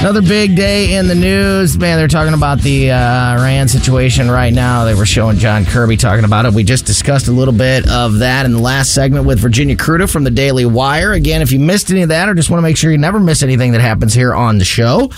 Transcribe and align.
Another 0.00 0.22
big 0.22 0.56
day 0.56 0.94
in 0.94 1.08
the 1.08 1.14
news. 1.14 1.76
Man, 1.76 1.98
they're 1.98 2.08
talking 2.08 2.32
about 2.32 2.60
the 2.60 2.90
uh, 2.90 2.96
Iran 3.38 3.68
situation 3.68 4.30
right 4.30 4.50
now. 4.50 4.84
They 4.86 4.94
were 4.94 5.04
showing 5.04 5.36
John 5.36 5.66
Kirby 5.66 5.98
talking 5.98 6.24
about 6.24 6.46
it. 6.46 6.54
We 6.54 6.64
just 6.64 6.86
discussed 6.86 7.28
a 7.28 7.32
little 7.32 7.52
bit 7.52 7.86
of 7.86 8.20
that 8.20 8.46
in 8.46 8.52
the 8.52 8.58
last 8.58 8.94
segment 8.94 9.26
with 9.26 9.38
Virginia 9.38 9.76
Kruta 9.76 10.10
from 10.10 10.24
the 10.24 10.30
Daily 10.30 10.64
Wire. 10.64 11.12
Again, 11.12 11.42
if 11.42 11.52
you 11.52 11.58
missed 11.58 11.90
any 11.90 12.00
of 12.00 12.08
that 12.08 12.30
or 12.30 12.34
just 12.34 12.48
want 12.48 12.60
to 12.60 12.62
make 12.62 12.78
sure 12.78 12.90
you 12.90 12.96
never 12.96 13.20
miss 13.20 13.42
anything 13.42 13.72
that 13.72 13.82
happens 13.82 14.14
here 14.14 14.34
on 14.34 14.56
the 14.56 14.64
show, 14.64 15.10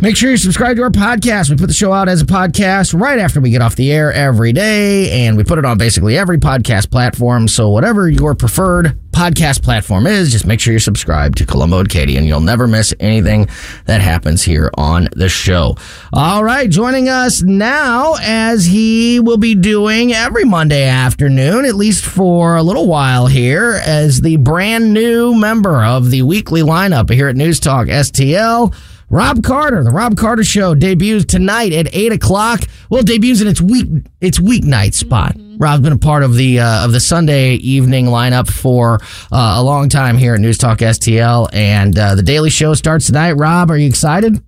make 0.00 0.16
sure 0.16 0.30
you 0.30 0.36
subscribe 0.36 0.76
to 0.76 0.82
our 0.84 0.90
podcast. 0.90 1.50
We 1.50 1.56
put 1.56 1.66
the 1.66 1.74
show 1.74 1.92
out 1.92 2.08
as 2.08 2.22
a 2.22 2.26
podcast 2.26 2.98
right 2.98 3.18
after 3.18 3.40
we 3.40 3.50
get 3.50 3.62
off 3.62 3.74
the 3.74 3.90
air 3.90 4.12
every 4.12 4.52
day, 4.52 5.26
and 5.26 5.36
we 5.36 5.42
put 5.42 5.58
it 5.58 5.64
on 5.64 5.76
basically 5.76 6.16
every 6.16 6.38
podcast 6.38 6.92
platform. 6.92 7.48
So, 7.48 7.68
whatever 7.68 8.08
your 8.08 8.36
preferred 8.36 8.96
podcast 9.12 9.62
platform 9.62 10.06
is, 10.06 10.32
just 10.32 10.46
make 10.46 10.60
sure 10.60 10.72
you're 10.72 10.80
subscribed 10.80 11.38
to 11.38 11.46
Colombo 11.46 11.80
and 11.80 11.88
Katie, 11.88 12.16
and 12.16 12.26
you'll 12.26 12.40
never 12.40 12.66
miss 12.66 12.94
anything 13.00 13.48
that 13.86 14.00
happens 14.00 14.42
here 14.42 14.70
on 14.74 15.08
the 15.12 15.28
show. 15.28 15.76
All 16.12 16.42
right, 16.44 16.68
joining 16.68 17.08
us 17.08 17.42
now, 17.42 18.14
as 18.22 18.66
he 18.66 19.20
will 19.20 19.36
be 19.36 19.54
doing 19.54 20.12
every 20.12 20.44
Monday 20.44 20.88
afternoon, 20.88 21.64
at 21.64 21.74
least 21.74 22.04
for 22.04 22.56
a 22.56 22.62
little 22.62 22.86
while 22.86 23.26
here, 23.26 23.80
as 23.84 24.20
the 24.20 24.36
brand 24.36 24.92
new 24.94 25.34
member 25.34 25.84
of 25.84 26.10
the 26.10 26.22
weekly 26.22 26.62
lineup 26.62 27.10
here 27.10 27.28
at 27.28 27.36
News 27.36 27.60
Talk 27.60 27.86
STL. 27.88 28.74
Rob 29.10 29.42
Carter, 29.42 29.82
the 29.82 29.90
Rob 29.90 30.16
Carter 30.16 30.44
Show 30.44 30.76
debuts 30.76 31.24
tonight 31.24 31.72
at 31.72 31.92
eight 31.92 32.12
o'clock. 32.12 32.60
Well, 32.88 33.00
it 33.00 33.06
debuts 33.06 33.40
in 33.40 33.48
its 33.48 33.60
week 33.60 33.88
its 34.20 34.38
weeknight 34.38 34.94
spot. 34.94 35.34
Rob's 35.58 35.82
been 35.82 35.92
a 35.92 35.98
part 35.98 36.22
of 36.22 36.34
the 36.34 36.60
uh, 36.60 36.84
of 36.84 36.92
the 36.92 37.00
Sunday 37.00 37.54
evening 37.54 38.06
lineup 38.06 38.48
for 38.48 39.00
uh, 39.32 39.54
a 39.56 39.62
long 39.64 39.88
time 39.88 40.16
here 40.16 40.34
at 40.34 40.40
News 40.40 40.58
Talk 40.58 40.78
STL, 40.78 41.48
and 41.52 41.98
uh, 41.98 42.14
the 42.14 42.22
Daily 42.22 42.50
Show 42.50 42.72
starts 42.74 43.06
tonight. 43.06 43.32
Rob, 43.32 43.72
are 43.72 43.76
you 43.76 43.88
excited? 43.88 44.40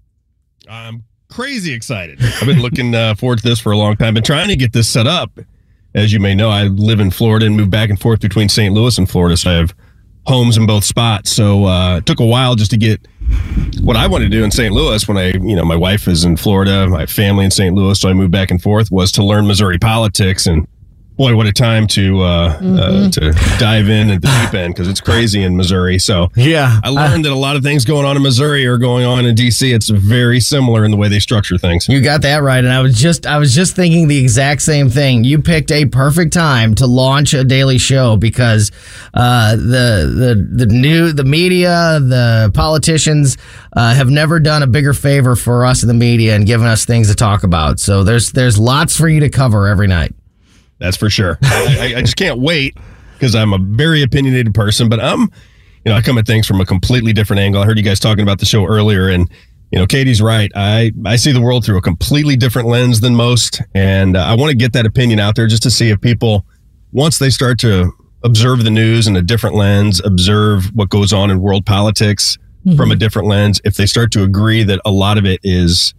I'm 0.68 1.02
crazy 1.28 1.72
excited. 1.72 2.20
I've 2.22 2.46
been 2.46 2.62
looking 2.62 2.94
uh, 2.94 3.16
forward 3.16 3.38
to 3.38 3.44
this 3.44 3.58
for 3.58 3.72
a 3.72 3.76
long 3.76 3.96
time. 3.96 4.14
Been 4.14 4.22
trying 4.22 4.48
to 4.48 4.56
get 4.56 4.72
this 4.72 4.88
set 4.88 5.08
up. 5.08 5.40
As 5.94 6.12
you 6.12 6.20
may 6.20 6.36
know, 6.36 6.50
I 6.50 6.64
live 6.64 7.00
in 7.00 7.10
Florida 7.10 7.46
and 7.46 7.56
moved 7.56 7.72
back 7.72 7.90
and 7.90 8.00
forth 8.00 8.20
between 8.20 8.48
St. 8.48 8.72
Louis 8.72 8.96
and 8.96 9.10
Florida, 9.10 9.36
so 9.36 9.50
I 9.50 9.54
have 9.54 9.74
homes 10.26 10.56
in 10.56 10.66
both 10.66 10.84
spots. 10.84 11.30
So 11.30 11.64
uh, 11.64 11.96
it 11.98 12.06
took 12.06 12.20
a 12.20 12.26
while 12.26 12.54
just 12.54 12.70
to 12.72 12.76
get 12.76 13.06
what 13.80 13.96
I 13.96 14.06
wanted 14.06 14.26
to 14.26 14.30
do 14.30 14.44
in 14.44 14.50
St. 14.50 14.72
Louis 14.72 15.06
when 15.08 15.16
I, 15.16 15.28
you 15.32 15.56
know, 15.56 15.64
my 15.64 15.76
wife 15.76 16.06
is 16.06 16.24
in 16.24 16.36
Florida, 16.36 16.86
my 16.88 17.06
family 17.06 17.44
in 17.44 17.50
St. 17.50 17.74
Louis, 17.74 17.98
so 17.98 18.08
I 18.08 18.12
moved 18.12 18.32
back 18.32 18.50
and 18.50 18.62
forth 18.62 18.90
was 18.90 19.10
to 19.12 19.24
learn 19.24 19.46
Missouri 19.46 19.78
politics 19.78 20.46
and 20.46 20.66
boy, 21.16 21.36
what 21.36 21.46
a 21.46 21.52
time 21.52 21.86
to 21.88 22.22
uh, 22.22 22.58
mm-hmm. 22.58 22.78
uh, 22.78 23.10
to 23.10 23.58
dive 23.58 23.88
in 23.88 24.10
at 24.10 24.22
the 24.22 24.28
deep 24.28 24.54
end 24.54 24.74
because 24.74 24.88
it's 24.88 25.00
crazy 25.00 25.42
in 25.42 25.56
Missouri. 25.56 25.98
So 25.98 26.28
yeah, 26.36 26.80
I 26.82 26.88
learned 26.88 27.24
uh, 27.26 27.28
that 27.28 27.34
a 27.34 27.38
lot 27.38 27.56
of 27.56 27.62
things 27.62 27.84
going 27.84 28.04
on 28.04 28.16
in 28.16 28.22
Missouri 28.22 28.66
are 28.66 28.78
going 28.78 29.04
on 29.04 29.26
in 29.26 29.34
DC. 29.34 29.72
It's 29.72 29.88
very 29.88 30.40
similar 30.40 30.84
in 30.84 30.90
the 30.90 30.96
way 30.96 31.08
they 31.08 31.18
structure 31.18 31.58
things. 31.58 31.88
You 31.88 32.00
got 32.00 32.22
that 32.22 32.42
right, 32.42 32.62
and 32.62 32.72
I 32.72 32.80
was 32.80 32.98
just 32.98 33.26
I 33.26 33.38
was 33.38 33.54
just 33.54 33.76
thinking 33.76 34.08
the 34.08 34.18
exact 34.18 34.62
same 34.62 34.88
thing. 34.88 35.24
You 35.24 35.40
picked 35.40 35.70
a 35.70 35.86
perfect 35.86 36.32
time 36.32 36.74
to 36.76 36.86
launch 36.86 37.34
a 37.34 37.44
daily 37.44 37.78
show 37.78 38.16
because 38.16 38.70
uh, 39.14 39.56
the 39.56 40.36
the 40.46 40.66
the 40.66 40.66
new 40.66 41.12
the 41.12 41.24
media 41.24 42.00
the 42.00 42.50
politicians 42.54 43.36
uh, 43.74 43.94
have 43.94 44.10
never 44.10 44.40
done 44.40 44.62
a 44.62 44.66
bigger 44.66 44.94
favor 44.94 45.36
for 45.36 45.64
us 45.64 45.82
in 45.82 45.88
the 45.88 45.94
media 45.94 46.34
and 46.34 46.46
given 46.46 46.66
us 46.66 46.84
things 46.84 47.08
to 47.08 47.14
talk 47.14 47.42
about. 47.42 47.78
So 47.80 48.04
there's 48.04 48.32
there's 48.32 48.58
lots 48.58 48.96
for 48.96 49.08
you 49.08 49.20
to 49.20 49.28
cover 49.28 49.68
every 49.68 49.86
night. 49.86 50.14
That's 50.82 50.96
for 50.96 51.08
sure. 51.08 51.38
I, 51.42 51.94
I, 51.98 52.00
just 52.00 52.16
can't 52.16 52.40
wait 52.40 52.76
because 53.12 53.36
I'm 53.36 53.52
a 53.52 53.58
very 53.58 54.02
opinionated 54.02 54.52
person, 54.52 54.88
but 54.88 54.98
I'm, 54.98 55.20
you 55.20 55.28
know, 55.86 55.94
I 55.94 56.02
come 56.02 56.18
at 56.18 56.26
things 56.26 56.44
from 56.44 56.60
a 56.60 56.66
completely 56.66 57.12
different 57.12 57.38
angle. 57.38 57.62
I 57.62 57.66
heard 57.66 57.78
you 57.78 57.84
guys 57.84 58.00
talking 58.00 58.24
about 58.24 58.40
the 58.40 58.46
show 58.46 58.66
earlier, 58.66 59.08
and 59.08 59.30
you 59.70 59.78
know, 59.78 59.86
Katie's 59.86 60.20
right. 60.20 60.50
I 60.56 60.90
I 61.06 61.14
see 61.14 61.30
the 61.30 61.40
world 61.40 61.64
through 61.64 61.78
a 61.78 61.80
completely 61.80 62.34
different 62.34 62.66
lens 62.66 63.00
than 63.00 63.14
most, 63.14 63.62
and 63.76 64.16
uh, 64.16 64.24
I 64.24 64.34
want 64.34 64.50
to 64.50 64.56
get 64.56 64.72
that 64.72 64.84
opinion 64.84 65.20
out 65.20 65.36
there 65.36 65.46
just 65.46 65.62
to 65.62 65.70
see 65.70 65.90
if 65.90 66.00
people, 66.00 66.44
once 66.90 67.20
they 67.20 67.30
start 67.30 67.60
to 67.60 67.92
observe 68.24 68.64
the 68.64 68.70
news 68.70 69.06
in 69.06 69.14
a 69.14 69.22
different 69.22 69.54
lens, 69.54 70.00
observe 70.04 70.66
what 70.74 70.88
goes 70.88 71.12
on 71.12 71.30
in 71.30 71.40
world 71.40 71.64
politics 71.64 72.38
mm-hmm. 72.66 72.76
from 72.76 72.90
a 72.90 72.96
different 72.96 73.28
lens, 73.28 73.60
if 73.64 73.76
they 73.76 73.86
start 73.86 74.10
to 74.12 74.24
agree 74.24 74.64
that 74.64 74.80
a 74.84 74.90
lot 74.90 75.16
of 75.16 75.26
it 75.26 75.38
is, 75.44 75.94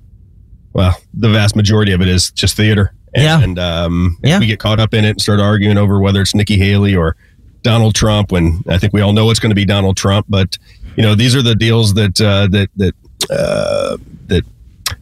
well, 0.73 0.93
the 1.13 1.29
vast 1.29 1.55
majority 1.55 1.93
of 1.93 2.01
it 2.01 2.09
is 2.09 2.31
just 2.31 2.57
theater 2.57 2.93
yeah. 3.15 3.41
And 3.41 3.59
um, 3.59 4.17
yeah. 4.23 4.39
we 4.39 4.47
get 4.47 4.59
caught 4.59 4.79
up 4.79 4.93
in 4.93 5.05
it 5.05 5.11
and 5.11 5.21
start 5.21 5.39
arguing 5.39 5.77
over 5.77 5.99
whether 5.99 6.21
it's 6.21 6.35
Nikki 6.35 6.57
Haley 6.57 6.95
or 6.95 7.15
Donald 7.61 7.95
Trump, 7.95 8.31
when 8.31 8.63
I 8.67 8.77
think 8.77 8.93
we 8.93 9.01
all 9.01 9.13
know 9.13 9.29
it's 9.29 9.39
going 9.39 9.51
to 9.51 9.55
be 9.55 9.65
Donald 9.65 9.97
Trump. 9.97 10.25
But 10.29 10.57
you 10.95 11.03
know, 11.03 11.15
these 11.15 11.35
are 11.35 11.41
the 11.41 11.55
deals 11.55 11.93
that 11.95 12.19
uh, 12.19 12.47
that 12.47 12.69
that 12.75 12.93
uh, 13.29 13.97
that 14.27 14.43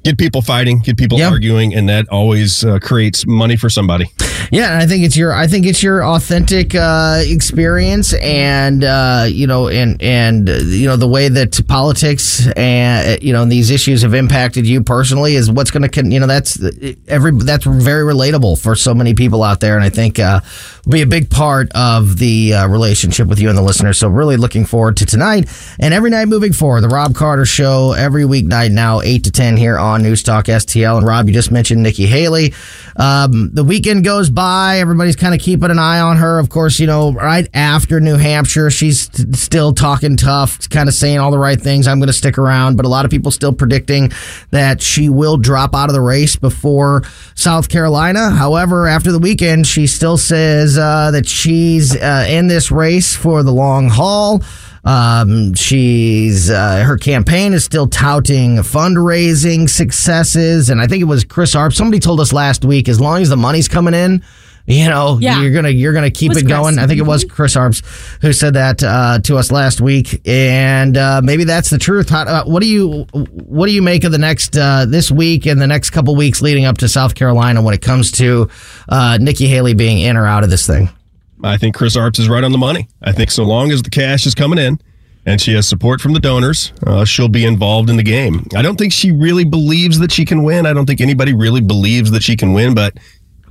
get 0.04 0.18
people 0.18 0.42
fighting, 0.42 0.80
get 0.80 0.98
people 0.98 1.18
yep. 1.18 1.32
arguing, 1.32 1.74
and 1.74 1.90
that 1.90 2.08
always 2.10 2.64
uh, 2.64 2.80
creates 2.80 3.26
money 3.26 3.56
for 3.56 3.70
somebody. 3.70 4.10
Yeah, 4.52 4.78
I 4.78 4.86
think 4.86 5.06
it's 5.06 5.16
your 5.16 5.34
I 5.34 5.48
think 5.48 5.66
it's 5.66 5.82
your 5.82 6.06
authentic 6.06 6.76
uh, 6.76 7.22
experience, 7.24 8.14
and 8.16 8.84
uh, 8.84 9.26
you 9.30 9.48
know, 9.48 9.70
and 9.70 10.02
and 10.02 10.50
uh, 10.50 10.58
you 10.58 10.88
know 10.88 10.98
the 10.98 11.08
way 11.08 11.30
that 11.30 11.66
politics 11.70 12.46
and 12.58 13.24
you 13.24 13.32
know 13.32 13.46
these 13.46 13.72
issues 13.72 14.02
have 14.02 14.14
impacted 14.14 14.68
you 14.68 14.84
personally 14.84 15.36
is 15.36 15.50
what's 15.50 15.72
going 15.72 15.90
to 15.90 16.06
you 16.06 16.20
know 16.20 16.28
that's 16.28 16.62
every 17.08 17.32
that's 17.32 17.64
very 17.64 18.04
relatable 18.04 18.62
for 18.62 18.76
so 18.76 18.94
many 18.94 19.14
people 19.14 19.42
out 19.42 19.62
there, 19.62 19.76
and 19.78 19.86
I 19.86 19.90
think 19.90 20.20
uh, 20.20 20.42
will 20.84 20.92
be 20.92 21.02
a 21.02 21.08
big 21.08 21.30
part 21.30 21.72
of 21.74 22.18
the 22.18 22.54
uh, 22.56 22.68
relationship 22.68 23.30
with 23.30 23.40
you 23.40 23.48
and 23.48 23.58
the 23.58 23.62
listeners. 23.62 24.00
So 24.00 24.10
really 24.10 24.36
looking 24.36 24.66
forward 24.66 24.98
to 24.98 25.06
tonight 25.06 25.48
and 25.80 25.94
every 25.94 26.10
night 26.10 26.26
moving 26.26 26.52
forward. 26.52 26.82
The 26.82 26.90
Rob 26.90 27.16
Carter 27.16 27.46
Show 27.46 27.94
every 27.94 28.24
weeknight 28.24 28.72
now 28.72 29.00
eight 29.00 29.24
to 29.24 29.32
ten 29.32 29.56
here 29.56 29.80
on 29.80 30.04
News 30.04 30.24
Talk 30.24 30.48
STL. 30.48 30.98
And 30.98 31.08
Rob, 31.08 31.30
you 31.30 31.34
just 31.34 31.52
mentioned 31.52 31.82
Nikki 31.82 32.06
Haley. 32.06 32.54
Um, 32.98 33.52
the 33.54 33.64
weekend 33.64 34.04
goes 34.04 34.30
by. 34.30 34.41
Everybody's 34.42 35.16
kind 35.16 35.36
of 35.36 35.40
keeping 35.40 35.70
an 35.70 35.78
eye 35.78 36.00
on 36.00 36.18
her. 36.18 36.40
Of 36.40 36.50
course, 36.50 36.80
you 36.80 36.88
know, 36.88 37.14
right 37.14 37.48
after 37.54 38.00
New 38.00 38.18
Hampshire, 38.18 38.72
she's 38.72 39.08
t- 39.08 39.32
still 39.34 39.74
talking 39.74 40.18
tough, 40.18 40.68
kind 40.70 40.90
of 40.90 40.96
saying 40.96 41.20
all 41.20 41.32
the 41.32 41.40
right 41.40 41.60
things. 41.60 41.88
I'm 41.88 42.00
going 42.00 42.08
to 42.08 42.14
stick 42.14 42.38
around, 42.38 42.76
but 42.76 42.86
a 42.86 42.90
lot 42.90 43.06
of 43.06 43.12
people 43.12 43.32
still 43.32 43.54
predicting 43.54 44.12
that 44.50 44.82
she 44.82 45.10
will 45.10 45.38
drop 45.38 45.76
out 45.76 45.90
of 45.90 45.94
the 45.94 46.02
race 46.02 46.36
before 46.36 47.04
South 47.36 47.70
Carolina. 47.70 48.32
However, 48.32 48.88
after 48.88 49.12
the 49.12 49.20
weekend, 49.20 49.68
she 49.68 49.86
still 49.86 50.18
says 50.18 50.78
uh, 50.78 51.12
that 51.12 51.28
she's 51.28 51.96
uh, 51.96 52.26
in 52.28 52.48
this 52.48 52.72
race 52.72 53.16
for 53.16 53.44
the 53.44 53.52
long 53.52 53.90
haul. 53.90 54.42
Um, 54.84 55.54
she's 55.54 56.50
uh, 56.50 56.84
her 56.84 56.98
campaign 56.98 57.54
is 57.54 57.64
still 57.64 57.88
touting 57.88 58.58
fundraising 58.58 59.70
successes, 59.70 60.70
and 60.70 60.82
I 60.82 60.88
think 60.88 61.02
it 61.02 61.06
was 61.06 61.24
Chris 61.24 61.56
Arp. 61.56 61.74
Somebody 61.74 62.00
told 62.00 62.20
us 62.20 62.34
last 62.34 62.66
week, 62.66 62.90
as 62.90 63.00
long 63.00 63.22
as 63.22 63.30
the 63.30 63.38
money's 63.38 63.68
coming 63.68 63.94
in, 63.94 64.24
you 64.66 64.88
know, 64.90 65.18
yeah. 65.20 65.42
you're 65.42 65.52
gonna 65.52 65.70
you're 65.70 65.94
gonna 65.94 66.10
keep 66.10 66.32
it, 66.32 66.40
it 66.40 66.48
going. 66.48 66.80
I 66.80 66.88
think 66.88 67.00
it 67.00 67.06
was 67.06 67.26
Chris 67.26 67.56
Arps 67.56 67.84
who 68.22 68.34
said 68.34 68.56
that 68.56 68.84
uh, 68.84 69.20
to 69.20 69.38
us 69.38 69.52
last 69.52 69.82
week, 69.82 70.22
and 70.26 70.98
uh, 70.98 71.22
maybe 71.24 71.44
that's 71.44 71.70
the 71.70 71.78
truth. 71.78 72.10
How, 72.10 72.22
uh, 72.22 72.44
what 72.46 72.62
do 72.62 72.68
you 72.68 73.04
what 73.14 73.68
do 73.68 73.74
you 73.74 73.82
make 73.82 74.04
of 74.04 74.12
the 74.12 74.18
next 74.18 74.58
uh, 74.58 74.86
this 74.86 75.12
week 75.12 75.46
and 75.46 75.62
the 75.62 75.68
next 75.68 75.92
couple 75.92 76.16
weeks 76.16 76.42
leading 76.42 76.66
up 76.66 76.78
to 76.80 76.88
South 76.88 77.16
Carolina 77.16 77.62
when 77.62 77.74
it 77.74 77.82
comes 77.82 78.12
to 78.14 78.50
uh, 78.90 79.18
Nikki 79.20 79.48
Haley 79.48 79.74
being 79.74 80.00
in 80.00 80.18
or 80.18 80.26
out 80.26 80.44
of 80.44 80.50
this 80.50 80.66
thing? 80.66 80.90
I 81.44 81.58
think 81.58 81.76
Chris 81.76 81.96
Arps 81.96 82.20
is 82.20 82.30
right 82.30 82.44
on 82.44 82.52
the 82.52 82.58
money. 82.58 82.88
I 83.02 83.12
think 83.12 83.32
so 83.32 83.44
long 83.44 83.72
as 83.72 83.82
the 83.82 83.90
cash 83.90 84.26
is 84.26 84.36
coming 84.36 84.60
in 84.60 84.80
and 85.26 85.40
she 85.40 85.54
has 85.54 85.68
support 85.68 86.02
from 86.02 86.14
the 86.14 86.20
donors, 86.20 86.74
uh, 86.86 87.06
she'll 87.06 87.28
be 87.28 87.46
involved 87.46 87.90
in 87.90 87.98
the 87.98 88.04
game. 88.04 88.48
I 88.56 88.62
don't 88.62 88.78
think 88.78 88.94
she 88.94 89.12
really 89.12 89.46
believes 89.46 90.00
that 90.00 90.12
she 90.12 90.26
can 90.26 90.44
win. 90.44 90.66
I 90.66 90.74
don't 90.74 90.86
think 90.86 91.02
anybody 91.02 91.34
really 91.34 91.62
believes 91.62 92.12
that 92.12 92.24
she 92.24 92.36
can 92.36 92.54
win, 92.54 92.74
but 92.74 92.98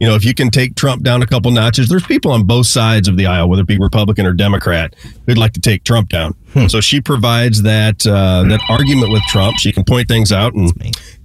you 0.01 0.07
know, 0.07 0.15
if 0.15 0.25
you 0.25 0.33
can 0.33 0.49
take 0.51 0.77
Trump 0.77 1.03
down 1.03 1.23
a 1.23 1.27
couple 1.27 1.51
notches, 1.51 1.91
there's 1.91 2.07
people 2.07 2.33
on 2.33 2.45
both 2.45 2.67
sides 2.67 3.07
of 3.07 3.19
the 3.19 3.27
aisle, 3.27 3.51
whether 3.51 3.63
it 3.63 3.69
be 3.69 3.79
Republican 3.79 4.25
or 4.25 4.33
Democrat, 4.33 4.97
who'd 5.27 5.37
like 5.37 5.53
to 5.53 5.61
take 5.61 5.85
Trump 5.85 6.09
down. 6.09 6.33
Hmm. 6.55 6.69
So 6.69 6.81
she 6.81 7.03
provides 7.03 7.63
that 7.63 8.07
uh, 8.07 8.45
that 8.45 8.61
argument 8.71 9.13
with 9.13 9.23
Trump. 9.25 9.59
She 9.59 9.73
can 9.73 9.85
point 9.85 10.09
things 10.09 10.33
out 10.33 10.55
and 10.55 10.73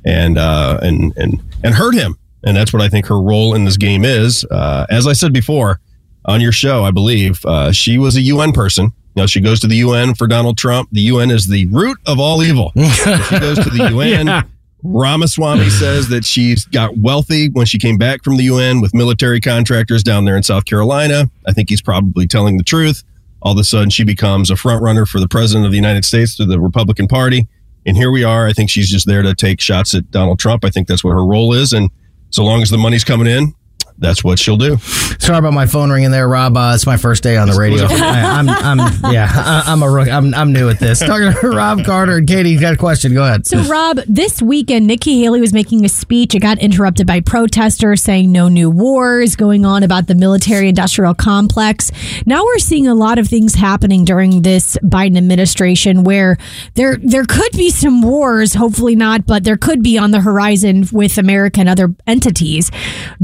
and 0.04 0.38
uh, 0.38 0.80
and 0.84 1.16
and 1.16 1.42
and 1.64 1.74
hurt 1.74 1.96
him, 1.96 2.18
and 2.44 2.56
that's 2.56 2.74
what 2.74 2.82
I 2.82 2.90
think 2.90 3.06
her 3.06 3.20
role 3.20 3.56
in 3.56 3.64
this 3.64 3.78
game 3.78 4.04
is. 4.04 4.44
Uh, 4.52 4.86
as 4.90 5.08
I 5.08 5.14
said 5.14 5.32
before, 5.32 5.80
on 6.26 6.42
your 6.42 6.52
show, 6.52 6.84
I 6.84 6.92
believe. 6.92 7.46
Uh, 7.46 7.72
she 7.72 7.98
was 7.98 8.16
a 8.16 8.22
UN 8.22 8.52
person. 8.52 8.86
You 9.16 9.24
know, 9.24 9.28
she 9.28 9.40
goes 9.40 9.60
to 9.62 9.68
the 9.68 9.78
UN 9.78 10.14
for 10.14 10.28
Donald 10.28 10.58
Trump. 10.58 10.90
The 10.92 11.02
UN 11.02 11.32
is 11.32 11.48
the 11.48 11.68
root 11.68 11.98
of 12.06 12.20
all 12.20 12.44
evil. 12.44 12.72
she 12.76 13.40
goes 13.40 13.58
to 13.60 13.70
the 13.70 13.90
UN. 13.92 14.28
Yeah. 14.28 14.44
Ramaswamy 14.84 15.70
says 15.70 16.10
that 16.10 16.26
she's 16.26 16.66
got 16.66 16.98
wealthy 16.98 17.50
when 17.50 17.66
she 17.66 17.80
came 17.80 17.98
back 17.98 18.24
from 18.24 18.38
the 18.38 18.44
UN 18.44 18.82
with 18.82 18.94
military 18.94 19.42
contractors 19.42 20.04
down 20.04 20.26
there 20.26 20.38
in 20.38 20.44
South 20.44 20.66
Carolina. 20.66 21.30
I 21.48 21.54
think 21.54 21.70
he's 21.70 21.82
probably 21.82 22.28
telling 22.28 22.58
the 22.58 22.64
truth. 22.64 23.04
All 23.42 23.54
of 23.54 23.58
a 23.58 23.64
sudden, 23.64 23.90
she 23.90 24.04
becomes 24.04 24.52
a 24.52 24.56
front 24.56 24.84
runner 24.84 25.06
for 25.06 25.20
the 25.20 25.28
president 25.28 25.66
of 25.66 25.72
the 25.72 25.78
United 25.78 26.06
States 26.06 26.36
through 26.36 26.48
the 26.48 26.60
Republican 26.60 27.08
Party. 27.08 27.48
And 27.86 27.96
here 27.96 28.12
we 28.12 28.24
are. 28.24 28.48
I 28.48 28.54
think 28.54 28.70
she's 28.70 28.90
just 28.90 29.08
there 29.08 29.22
to 29.22 29.34
take 29.34 29.62
shots 29.62 29.94
at 29.94 30.10
Donald 30.12 30.40
Trump. 30.40 30.66
I 30.66 30.70
think 30.70 30.88
that's 30.88 31.04
what 31.04 31.12
her 31.12 31.26
role 31.26 31.54
is. 31.54 31.72
And 31.72 31.90
so 32.32 32.44
long 32.44 32.62
as 32.62 32.70
the 32.70 32.78
money's 32.78 33.04
coming 33.04 33.28
in, 33.28 33.54
that's 33.98 34.24
what 34.24 34.40
she'll 34.40 34.58
do. 34.58 34.78
Sorry 34.78 35.40
about 35.40 35.54
my 35.54 35.66
phone 35.66 35.90
ringing 35.90 36.12
there, 36.12 36.28
Rob. 36.28 36.58
Uh, 36.58 36.74
it's 36.76 36.86
my 36.86 36.98
first 36.98 37.24
day 37.24 37.38
on 37.38 37.48
the 37.50 37.58
radio. 37.58 37.86
I, 37.86 38.40
am 38.40 38.50
I'm, 38.50 38.80
I'm, 38.82 39.14
yeah, 39.14 39.64
I, 39.66 39.72
am 39.72 39.82
a 39.84 39.90
rook. 39.90 40.10
I'm, 40.10 40.34
I'm 40.34 40.52
new 40.52 40.70
at 40.70 40.80
this. 40.80 41.00
Talking 41.06 41.32
to 41.32 41.50
Rob 41.50 41.84
Carter 41.86 42.18
and 42.18 42.28
Katie, 42.28 42.50
you 42.50 42.60
got 42.60 42.74
a 42.74 42.78
question? 42.78 43.14
Go 43.14 43.24
ahead. 43.24 43.48
So, 43.48 43.62
Rob, 43.64 44.00
this 44.08 44.42
weekend, 44.42 44.88
Nikki 44.88 45.22
Haley 45.22 45.40
was 45.40 45.54
making 45.54 45.86
a 45.86 45.90
speech. 45.90 46.36
It 46.36 46.42
got 46.42 46.60
interrupted 46.60 47.08
by 47.08 47.22
protesters 47.22 48.04
saying 48.04 48.32
no 48.32 48.50
new 48.50 48.70
wars 48.70 49.36
going 49.36 49.66
on 49.66 49.84
about 49.84 50.08
the 50.08 50.16
military-industrial 50.16 51.16
complex. 51.16 51.92
Now 52.26 52.44
we're 52.44 52.60
seeing 52.60 52.88
a 52.88 52.96
lot 52.96 53.18
of 53.18 53.28
things 53.28 53.56
happening 53.56 54.04
during 54.04 54.42
this 54.42 54.78
Biden 54.84 55.18
administration 55.18 56.04
where 56.04 56.38
there 56.74 56.98
there 56.98 57.26
could 57.26 57.52
be 57.54 57.70
some 57.70 58.02
wars. 58.02 58.54
Hopefully 58.54 58.96
not, 58.96 59.26
but 59.26 59.44
there 59.44 59.58
could 59.58 59.82
be 59.82 59.98
on 59.98 60.12
the 60.12 60.22
horizon 60.22 60.86
with 60.92 61.18
America 61.18 61.60
and 61.62 61.70
other 61.70 61.96
entities. 62.06 62.72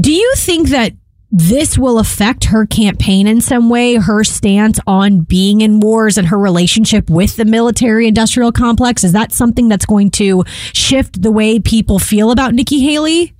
Do 0.00 0.12
you 0.12 0.32
think 0.36 0.61
that 0.70 0.92
this 1.30 1.78
will 1.78 1.98
affect 1.98 2.44
her 2.44 2.66
campaign 2.66 3.26
in 3.26 3.40
some 3.40 3.70
way, 3.70 3.94
her 3.94 4.22
stance 4.22 4.78
on 4.86 5.20
being 5.20 5.62
in 5.62 5.80
wars 5.80 6.18
and 6.18 6.28
her 6.28 6.38
relationship 6.38 7.08
with 7.08 7.36
the 7.36 7.46
military 7.46 8.06
industrial 8.06 8.52
complex? 8.52 9.02
Is 9.02 9.12
that 9.12 9.32
something 9.32 9.68
that's 9.68 9.86
going 9.86 10.10
to 10.12 10.44
shift 10.74 11.22
the 11.22 11.32
way 11.32 11.58
people 11.58 11.98
feel 11.98 12.30
about 12.30 12.52
Nikki 12.52 12.80
Haley? 12.80 13.34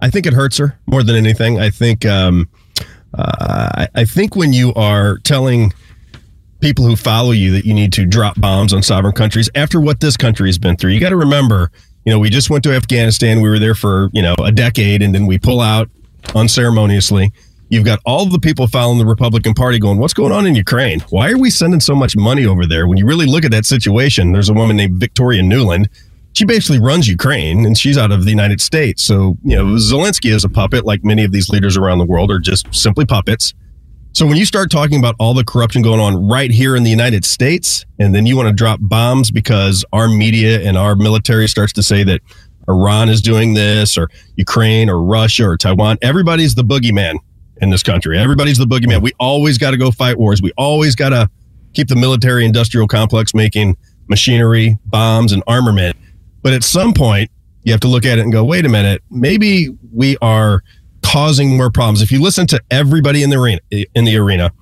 I 0.00 0.08
think 0.08 0.26
it 0.26 0.32
hurts 0.32 0.56
her 0.56 0.78
more 0.86 1.02
than 1.02 1.14
anything. 1.14 1.60
I 1.60 1.68
think 1.68 2.06
um, 2.06 2.48
uh, 3.12 3.86
I 3.94 4.04
think 4.06 4.34
when 4.34 4.52
you 4.52 4.72
are 4.74 5.18
telling 5.18 5.72
people 6.60 6.86
who 6.86 6.96
follow 6.96 7.32
you 7.32 7.52
that 7.52 7.66
you 7.66 7.74
need 7.74 7.92
to 7.94 8.06
drop 8.06 8.40
bombs 8.40 8.72
on 8.72 8.82
sovereign 8.82 9.14
countries 9.14 9.50
after 9.54 9.78
what 9.78 10.00
this 10.00 10.16
country 10.16 10.48
has 10.48 10.58
been 10.58 10.76
through, 10.76 10.92
you 10.92 11.00
got 11.00 11.10
to 11.10 11.16
remember, 11.16 11.70
you 12.06 12.12
know, 12.12 12.18
we 12.18 12.30
just 12.30 12.48
went 12.48 12.64
to 12.64 12.72
Afghanistan. 12.72 13.42
We 13.42 13.48
were 13.48 13.58
there 13.58 13.74
for, 13.74 14.08
you 14.12 14.22
know, 14.22 14.34
a 14.42 14.52
decade 14.52 15.02
and 15.02 15.14
then 15.14 15.26
we 15.26 15.38
pull 15.38 15.60
out 15.60 15.90
unceremoniously. 16.34 17.32
You've 17.68 17.84
got 17.84 17.98
all 18.04 18.26
the 18.26 18.38
people 18.38 18.68
following 18.68 18.98
the 18.98 19.06
Republican 19.06 19.54
Party 19.54 19.78
going, 19.78 19.98
What's 19.98 20.14
going 20.14 20.32
on 20.32 20.46
in 20.46 20.54
Ukraine? 20.54 21.00
Why 21.10 21.30
are 21.30 21.38
we 21.38 21.50
sending 21.50 21.80
so 21.80 21.94
much 21.94 22.16
money 22.16 22.46
over 22.46 22.64
there? 22.66 22.86
When 22.86 22.96
you 22.96 23.06
really 23.06 23.26
look 23.26 23.44
at 23.44 23.50
that 23.50 23.66
situation, 23.66 24.32
there's 24.32 24.48
a 24.48 24.54
woman 24.54 24.76
named 24.76 25.00
Victoria 25.00 25.42
Nuland. 25.42 25.88
She 26.34 26.44
basically 26.44 26.80
runs 26.80 27.08
Ukraine 27.08 27.64
and 27.64 27.76
she's 27.76 27.98
out 27.98 28.12
of 28.12 28.24
the 28.24 28.30
United 28.30 28.60
States. 28.60 29.02
So, 29.02 29.36
you 29.42 29.56
know, 29.56 29.64
Zelensky 29.76 30.30
is 30.30 30.44
a 30.44 30.48
puppet, 30.48 30.84
like 30.84 31.02
many 31.02 31.24
of 31.24 31.32
these 31.32 31.48
leaders 31.48 31.76
around 31.76 31.98
the 31.98 32.04
world 32.04 32.30
are 32.30 32.38
just 32.38 32.72
simply 32.74 33.04
puppets. 33.04 33.54
So 34.16 34.26
when 34.26 34.38
you 34.38 34.46
start 34.46 34.70
talking 34.70 34.98
about 34.98 35.14
all 35.18 35.34
the 35.34 35.44
corruption 35.44 35.82
going 35.82 36.00
on 36.00 36.26
right 36.26 36.50
here 36.50 36.74
in 36.74 36.84
the 36.84 36.90
United 36.90 37.22
States, 37.26 37.84
and 37.98 38.14
then 38.14 38.24
you 38.24 38.34
want 38.34 38.48
to 38.48 38.54
drop 38.54 38.78
bombs 38.80 39.30
because 39.30 39.84
our 39.92 40.08
media 40.08 40.60
and 40.60 40.78
our 40.78 40.96
military 40.96 41.46
starts 41.48 41.74
to 41.74 41.82
say 41.82 42.02
that 42.04 42.22
Iran 42.68 43.08
is 43.08 43.20
doing 43.20 43.54
this, 43.54 43.96
or 43.96 44.08
Ukraine, 44.36 44.88
or 44.90 45.02
Russia, 45.02 45.48
or 45.48 45.56
Taiwan. 45.56 45.98
Everybody's 46.02 46.54
the 46.54 46.62
boogeyman 46.62 47.16
in 47.60 47.70
this 47.70 47.82
country. 47.82 48.18
Everybody's 48.18 48.58
the 48.58 48.66
boogeyman. 48.66 49.02
We 49.02 49.12
always 49.18 49.58
got 49.58 49.70
to 49.70 49.76
go 49.76 49.90
fight 49.90 50.18
wars. 50.18 50.42
We 50.42 50.52
always 50.56 50.94
got 50.94 51.10
to 51.10 51.30
keep 51.72 51.88
the 51.88 51.96
military 51.96 52.44
industrial 52.44 52.88
complex 52.88 53.34
making 53.34 53.76
machinery, 54.08 54.78
bombs, 54.86 55.32
and 55.32 55.42
armament. 55.46 55.96
But 56.42 56.52
at 56.52 56.64
some 56.64 56.92
point, 56.92 57.30
you 57.64 57.72
have 57.72 57.80
to 57.80 57.88
look 57.88 58.06
at 58.06 58.18
it 58.18 58.22
and 58.22 58.32
go, 58.32 58.44
wait 58.44 58.64
a 58.64 58.68
minute, 58.68 59.02
maybe 59.10 59.68
we 59.92 60.16
are 60.22 60.62
causing 61.02 61.56
more 61.56 61.70
problems. 61.70 62.02
If 62.02 62.12
you 62.12 62.22
listen 62.22 62.46
to 62.48 62.60
everybody 62.70 63.22
in 63.22 63.30
the 63.30 63.36
arena, 63.36 63.60
in 63.70 64.04
the 64.04 64.16
arena, 64.16 64.52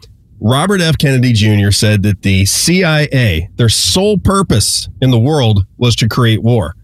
Robert 0.41 0.81
F. 0.81 0.99
Kennedy 0.99 1.33
Jr. 1.33 1.71
said 1.71 2.03
that 2.03 2.23
the 2.23 2.45
CIA, 2.45 3.49
their 3.57 3.69
sole 3.69 4.19
purpose 4.19 4.89
in 5.01 5.11
the 5.11 5.19
world 5.19 5.67
was 5.77 5.95
to 5.97 6.09
create 6.09 6.43
war. 6.43 6.75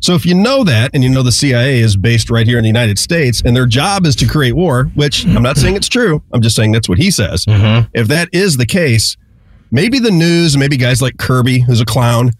So 0.00 0.14
if 0.14 0.24
you 0.24 0.34
know 0.34 0.64
that 0.64 0.90
and 0.94 1.04
you 1.04 1.10
know 1.10 1.22
the 1.22 1.32
CIA 1.32 1.80
is 1.80 1.96
based 1.96 2.30
right 2.30 2.46
here 2.46 2.56
in 2.56 2.62
the 2.62 2.68
United 2.68 2.98
States 2.98 3.42
and 3.44 3.54
their 3.54 3.66
job 3.66 4.06
is 4.06 4.16
to 4.16 4.26
create 4.26 4.52
war, 4.52 4.84
which 4.94 5.26
I'm 5.26 5.42
not 5.42 5.58
saying 5.58 5.76
it's 5.76 5.88
true, 5.88 6.22
I'm 6.32 6.40
just 6.40 6.56
saying 6.56 6.72
that's 6.72 6.88
what 6.88 6.98
he 6.98 7.10
says. 7.10 7.44
Mm-hmm. 7.44 7.90
If 7.92 8.08
that 8.08 8.28
is 8.32 8.56
the 8.56 8.66
case, 8.66 9.16
maybe 9.70 9.98
the 9.98 10.10
news, 10.10 10.56
maybe 10.56 10.78
guys 10.78 11.02
like 11.02 11.18
Kirby, 11.18 11.60
who's 11.60 11.80
a 11.80 11.84
clown, 11.84 12.32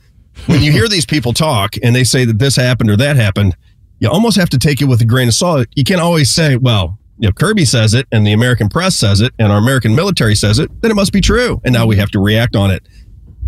when 0.47 0.63
you 0.63 0.73
hear 0.73 0.89
these 0.89 1.05
people 1.05 1.33
talk 1.33 1.75
and 1.83 1.95
they 1.95 2.05
say 2.05 2.25
that 2.25 2.39
this 2.39 2.57
happened 2.57 2.91
or 2.91 2.97
that 2.97 3.17
happened, 3.17 3.57
you 3.99 4.09
almost 4.09 4.39
have 4.39 4.49
to 4.51 4.59
take 4.59 4.81
it 4.81 4.87
with 4.87 5.03
a 5.03 5.05
grain 5.05 5.29
of 5.29 5.35
salt. 5.35 5.67
You 5.77 5.85
can't 5.85 6.01
always 6.01 6.31
say, 6.31 6.57
well, 6.57 6.99
you 7.19 7.29
know, 7.29 7.33
Kirby 7.33 7.67
says 7.67 7.93
it 7.93 8.07
and 8.11 8.27
the 8.27 8.33
American 8.33 8.71
press 8.71 8.97
says 8.97 9.21
it 9.21 9.35
and 9.39 9.53
our 9.53 9.59
American 9.59 9.95
military 9.95 10.35
says 10.35 10.59
it, 10.59 10.71
then 10.81 10.91
it 10.91 10.95
must 10.95 11.13
be 11.13 11.21
true. 11.21 11.61
And 11.65 11.75
now 11.75 11.85
we 11.85 11.97
have 11.97 12.11
to 12.13 12.19
react 12.19 12.57
on 12.57 12.71
it. 12.71 12.83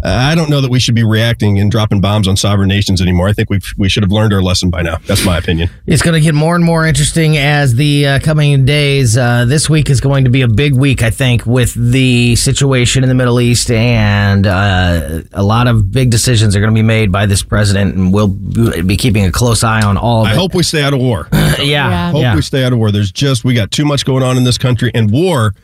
I 0.05 0.35
don't 0.35 0.51
know 0.51 0.61
that 0.61 0.71
we 0.71 0.81
should 0.81 0.95
be 0.95 1.05
reacting 1.05 1.61
and 1.61 1.71
dropping 1.71 2.01
bombs 2.01 2.27
on 2.27 2.37
sovereign 2.37 2.69
nations 2.69 3.01
anymore. 3.01 3.29
I 3.29 3.33
think 3.33 3.51
we 3.51 3.61
we 3.79 3.89
should 3.89 4.03
have 4.03 4.11
learned 4.11 4.33
our 4.33 4.43
lesson 4.43 4.69
by 4.69 4.83
now. 4.83 4.97
That's 5.07 5.25
my 5.25 5.39
opinion. 5.39 5.71
It's 5.87 6.03
going 6.03 6.15
to 6.15 6.21
get 6.21 6.35
more 6.35 6.57
and 6.57 6.65
more 6.65 6.87
interesting 6.87 7.37
as 7.37 7.77
the 7.77 8.07
uh, 8.07 8.19
coming 8.19 8.65
days. 8.65 9.17
Uh, 9.17 9.45
this 9.45 9.71
week 9.71 9.91
is 9.91 10.01
going 10.01 10.25
to 10.25 10.31
be 10.31 10.43
a 10.43 10.49
big 10.49 10.75
week, 10.75 11.03
I 11.03 11.11
think, 11.11 11.47
with 11.47 11.75
the 11.75 12.35
situation 12.37 13.05
in 13.05 13.09
the 13.09 13.15
Middle 13.15 13.41
East, 13.41 13.71
and 13.71 14.47
uh, 14.47 15.21
a 15.33 15.43
lot 15.43 15.69
of 15.69 15.93
big 15.93 16.11
decisions 16.11 16.57
are 16.57 16.61
going 16.61 16.73
to 16.73 16.79
be 16.79 16.83
made 16.83 17.13
by 17.13 17.27
this 17.27 17.43
president, 17.45 17.95
and 17.95 18.13
we'll 18.13 18.29
be 18.29 18.97
keeping 18.97 19.25
a 19.25 19.33
close 19.33 19.63
eye 19.63 19.83
on 19.83 19.97
all. 19.97 20.23
of 20.23 20.33
I 20.33 20.35
hope 20.35 20.55
we 20.55 20.65
stay 20.65 20.83
out 20.83 20.95
of 20.95 21.01
war. 21.01 21.29
yeah, 21.33 21.59
yeah. 21.59 22.11
Hope 22.11 22.23
yeah. 22.23 22.35
we 22.35 22.43
stay 22.43 22.65
out 22.65 22.73
of 22.73 22.79
war. 22.79 22.91
There's 22.91 23.13
just 23.13 23.45
we 23.45 23.55
got 23.55 23.71
too 23.71 23.85
much 23.85 24.05
going 24.05 24.25
on 24.25 24.37
in 24.37 24.43
this 24.43 24.59
country, 24.59 24.91
and 24.95 25.13
war 25.13 25.55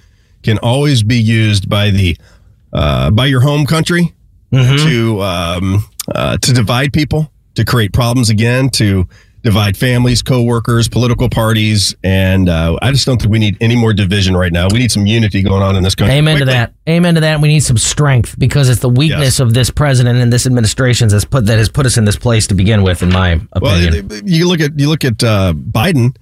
can 0.45 0.59
always 0.59 1.03
be 1.03 1.21
used 1.21 1.69
by 1.69 1.91
the 1.91 2.17
uh, 2.73 3.11
by 3.11 3.27
your 3.27 3.41
home 3.41 3.67
country 3.67 4.15
mm-hmm. 4.53 4.89
to 4.89 5.23
um, 5.23 5.85
uh, 6.15 6.39
to 6.39 6.53
divide 6.53 6.93
people, 6.93 7.31
to 7.55 7.65
create 7.65 7.93
problems 7.93 8.31
again, 8.31 8.71
to 8.71 9.09
divide 9.43 9.77
families, 9.77 10.21
co-workers, 10.21 10.89
political 10.89 11.29
parties, 11.29 11.95
and 12.03 12.49
uh, 12.49 12.77
I 12.83 12.91
just 12.91 13.07
don't 13.07 13.21
think 13.21 13.31
we 13.31 13.39
need 13.39 13.57
any 13.61 13.77
more 13.77 13.93
division 13.93 14.37
right 14.37 14.53
now. 14.53 14.69
We 14.71 14.79
need 14.79 14.91
some 14.91 15.07
unity 15.07 15.43
going 15.43 15.63
on 15.63 15.77
in 15.77 15.83
this 15.83 15.95
country. 15.95 16.17
Amen 16.17 16.37
quickly. 16.37 16.53
to 16.53 16.59
that. 16.59 16.75
Amen 16.89 17.15
to 17.15 17.21
that. 17.21 17.41
We 17.41 17.49
need 17.49 17.61
some 17.61 17.79
strength 17.79 18.39
because 18.39 18.69
it's 18.69 18.81
the 18.81 18.89
weakness 18.89 19.39
yes. 19.39 19.41
of 19.41 19.55
this 19.55 19.71
president 19.71 20.19
and 20.19 20.33
this 20.33 20.47
administration 20.47 21.09
has 21.11 21.25
put 21.25 21.47
that 21.47 21.59
has 21.59 21.69
put 21.69 21.87
us 21.87 21.97
in 21.97 22.05
this 22.05 22.17
place 22.17 22.47
to 22.49 22.55
begin 22.55 22.83
with. 22.83 23.03
In 23.03 23.11
my 23.11 23.41
opinion, 23.53 24.09
well, 24.09 24.23
you 24.25 24.49
look 24.49 24.61
at 24.61 24.79
you 24.79 24.89
look 24.89 25.05
at 25.05 25.23
uh, 25.23 25.53
Biden 25.55 26.17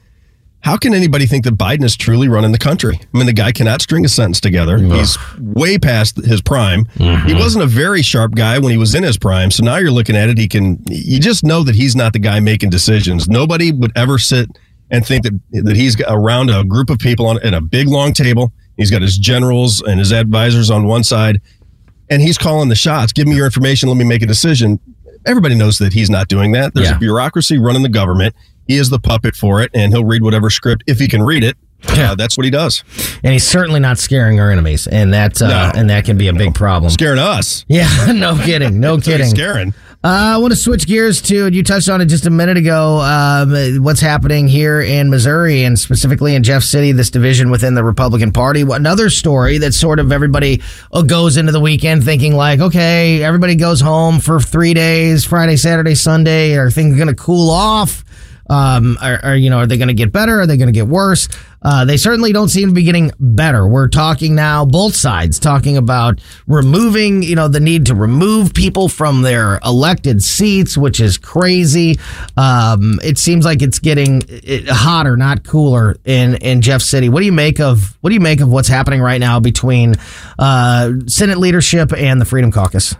how 0.67 0.77
can 0.77 0.95
anybody 0.95 1.27
think 1.27 1.45
that 1.45 1.55
Biden 1.55 1.85
is 1.85 1.97
truly 1.97 2.27
running 2.27 2.51
the 2.51 2.59
country? 2.59 2.99
I 3.01 3.17
mean, 3.17 3.27
the 3.27 3.33
guy 3.33 3.53
cannot 3.53 3.83
string 3.83 4.05
a 4.05 4.09
sentence 4.09 4.41
together. 4.41 4.79
Ugh. 4.79 4.91
He's 4.95 5.17
way 5.39 5.79
past 5.79 6.17
his 6.17 6.43
prime. 6.43 6.87
Mm-hmm. 6.97 7.29
He 7.29 7.35
wasn't 7.35 7.63
a 7.63 7.69
very 7.69 8.03
sharp 8.03 8.35
guy 8.35 8.59
when 8.59 8.73
he 8.73 8.77
was 8.77 8.93
in 8.93 9.05
his 9.05 9.17
prime. 9.17 9.53
So 9.53 9.63
now 9.63 9.77
you're 9.77 9.93
looking 9.93 10.17
at 10.17 10.29
it, 10.29 10.39
he 10.39 10.49
can, 10.49 10.83
you 10.91 11.21
just 11.21 11.45
know 11.45 11.63
that 11.63 11.77
he's 11.77 11.95
not 11.95 12.15
the 12.15 12.19
guy 12.19 12.41
making 12.41 12.71
decisions. 12.71 13.29
Nobody 13.29 13.71
would 13.71 13.97
ever 13.97 14.19
sit 14.19 14.59
and 14.91 15.07
think 15.07 15.23
that, 15.23 15.41
that 15.53 15.77
he's 15.77 16.01
around 16.01 16.51
a 16.51 16.65
group 16.65 16.91
of 16.91 16.99
people 16.99 17.29
on 17.29 17.41
in 17.45 17.55
a 17.55 17.61
big 17.61 17.87
long 17.87 18.13
table. 18.13 18.53
He's 18.77 18.91
got 18.91 19.03
his 19.03 19.19
generals 19.19 19.81
and 19.83 20.01
his 20.01 20.13
advisors 20.13 20.69
on 20.69 20.89
one 20.89 21.05
side, 21.05 21.41
and 22.11 22.21
he's 22.21 22.39
calling 22.39 22.71
the 22.71 22.75
shots. 22.75 23.13
Give 23.13 23.29
me 23.29 23.37
your 23.37 23.45
information. 23.45 23.89
Let 23.89 23.99
me 23.99 24.05
make 24.05 24.23
a 24.23 24.27
decision. 24.27 24.81
Everybody 25.27 25.55
knows 25.55 25.79
that 25.79 25.93
he's 25.93 26.11
not 26.11 26.27
doing 26.27 26.51
that. 26.53 26.75
There's 26.75 26.89
yeah. 26.89 26.97
a 26.97 26.99
bureaucracy 26.99 27.57
running 27.57 27.85
the 27.85 27.89
government. 27.89 28.35
He 28.67 28.77
is 28.77 28.91
the 28.91 28.99
puppet 28.99 29.37
for 29.37 29.63
it, 29.63 29.71
and 29.75 29.93
he'll 29.93 30.05
read 30.05 30.23
whatever 30.23 30.51
script 30.51 30.85
if 30.87 30.99
he 30.99 31.09
can 31.09 31.23
read 31.23 31.45
it. 31.45 31.57
Yeah, 31.95 32.13
uh, 32.13 32.15
that's 32.15 32.37
what 32.37 32.45
he 32.45 32.51
does. 32.51 32.83
And 33.23 33.33
he's 33.33 33.47
certainly 33.47 33.81
not 33.81 33.99
scaring 33.99 34.41
our 34.41 34.51
enemies, 34.51 34.87
and 34.87 35.13
that 35.15 35.41
uh, 35.41 35.49
no, 35.49 35.79
and 35.79 35.91
that 35.91 36.05
can 36.05 36.17
be 36.17 36.29
a 36.29 36.33
no. 36.33 36.39
big 36.39 36.55
problem. 36.55 36.91
Scaring 36.91 37.19
us. 37.19 37.65
Yeah, 37.69 38.13
no 38.15 38.37
kidding, 38.37 38.81
no 38.81 38.99
kidding. 38.99 39.27
scaring. 39.27 39.75
Uh, 40.05 40.35
I 40.35 40.37
want 40.37 40.53
to 40.53 40.57
switch 40.57 40.87
gears 40.87 41.21
to, 41.23 41.47
and 41.47 41.55
you 41.55 41.65
touched 41.65 41.89
on 41.89 42.01
it 42.01 42.07
just 42.07 42.27
a 42.27 42.31
minute 42.31 42.57
ago, 42.57 43.01
um, 43.01 43.83
what's 43.83 44.01
happening 44.01 44.47
here 44.47 44.81
in 44.81 45.11
Missouri 45.11 45.65
and 45.65 45.77
specifically 45.77 46.35
in 46.35 46.45
Jeff 46.45 46.63
City, 46.63 46.93
this 46.93 47.11
division 47.11 47.51
within 47.51 47.75
the 47.75 47.83
Republican 47.83 48.31
Party. 48.31 48.61
Another 48.61 49.11
story 49.11 49.59
that 49.59 49.75
sort 49.75 49.99
of 49.99 50.13
everybody 50.13 50.63
uh, 50.93 51.03
goes 51.03 51.37
into 51.37 51.51
the 51.51 51.61
weekend 51.61 52.05
thinking 52.05 52.35
like, 52.35 52.61
okay, 52.61 53.23
everybody 53.25 53.57
goes 53.57 53.81
home 53.81 54.21
for 54.21 54.39
three 54.39 54.75
days, 54.75 55.25
Friday, 55.25 55.57
Saturday, 55.57 55.97
Sunday. 55.97 56.57
Are 56.57 56.71
things 56.71 56.95
going 56.95 57.09
to 57.09 57.15
cool 57.15 57.51
off? 57.51 58.05
Um, 58.49 58.97
are, 59.03 59.19
are, 59.25 59.37
you 59.37 59.51
know, 59.51 59.59
are 59.59 59.67
they 59.67 59.77
going 59.77 59.89
to 59.89 59.95
get 59.95 60.13
better? 60.13 60.41
Are 60.41 60.47
they 60.47 60.57
going 60.57 60.69
to 60.69 60.73
get 60.73 60.87
worse? 60.87 61.29
Uh, 61.63 61.85
they 61.85 61.97
certainly 61.97 62.33
don't 62.33 62.49
seem 62.49 62.69
to 62.69 62.75
be 62.75 62.85
getting 62.85 63.11
better. 63.19 63.67
We're 63.67 63.89
talking 63.89 64.37
now, 64.37 64.65
both 64.65 64.95
sides 64.95 65.41
talking 65.41 65.77
about 65.77 66.21
removing, 66.47 67.25
you 67.25 67.35
know, 67.35 67.49
the 67.49 67.59
need 67.59 67.87
to 67.87 67.95
remove 67.95 68.55
people 68.55 68.89
from 68.89 69.23
their 69.23 69.59
elected 69.65 70.23
seats, 70.23 70.79
which 70.79 71.01
is 71.01 71.19
crazy. 71.19 71.99
Um, 72.37 73.01
it 73.03 73.19
seems 73.19 73.45
like 73.45 73.63
it's 73.63 73.81
getting 73.81 74.23
hotter, 74.69 75.17
not 75.17 75.43
cooler 75.43 75.97
in, 76.05 76.37
in 76.37 76.61
Jeff 76.61 76.83
City. 76.83 77.09
What 77.09 77.21
do 77.21 77.27
you 77.27 77.33
make 77.33 77.59
of, 77.59 77.99
what 78.01 78.11
do 78.11 78.15
you 78.15 78.21
make 78.21 78.41
of 78.41 78.49
what's 78.49 78.69
happening 78.69 79.01
right 79.01 79.19
now 79.19 79.41
between, 79.41 79.95
uh, 80.39 80.93
Senate 81.07 81.39
leadership 81.39 81.93
and 81.93 82.21
the 82.21 82.25
Freedom 82.25 82.53
Caucus? 82.53 82.95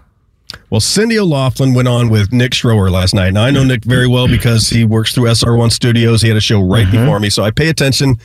Well, 0.71 0.81
Cindy 0.81 1.19
O'Laughlin 1.19 1.75
went 1.75 1.89
on 1.89 2.09
with 2.09 2.33
Nick 2.33 2.53
Schroer 2.53 2.91
last 2.91 3.15
night. 3.15 3.33
Now, 3.33 3.45
I 3.45 3.51
know 3.51 3.65
Nick 3.65 3.85
very 3.85 4.07
well 4.07 4.29
because 4.29 4.69
he 4.69 4.85
works 4.85 5.15
through 5.15 5.25
SR1 5.25 5.73
Studios. 5.73 6.23
He 6.23 6.29
had 6.29 6.37
a 6.37 6.41
show 6.41 6.61
right 6.61 6.87
mm-hmm. 6.87 7.05
before 7.05 7.21
me, 7.21 7.31
so 7.31 7.43
I 7.43 7.51
pay 7.51 7.69
attention 7.69 8.17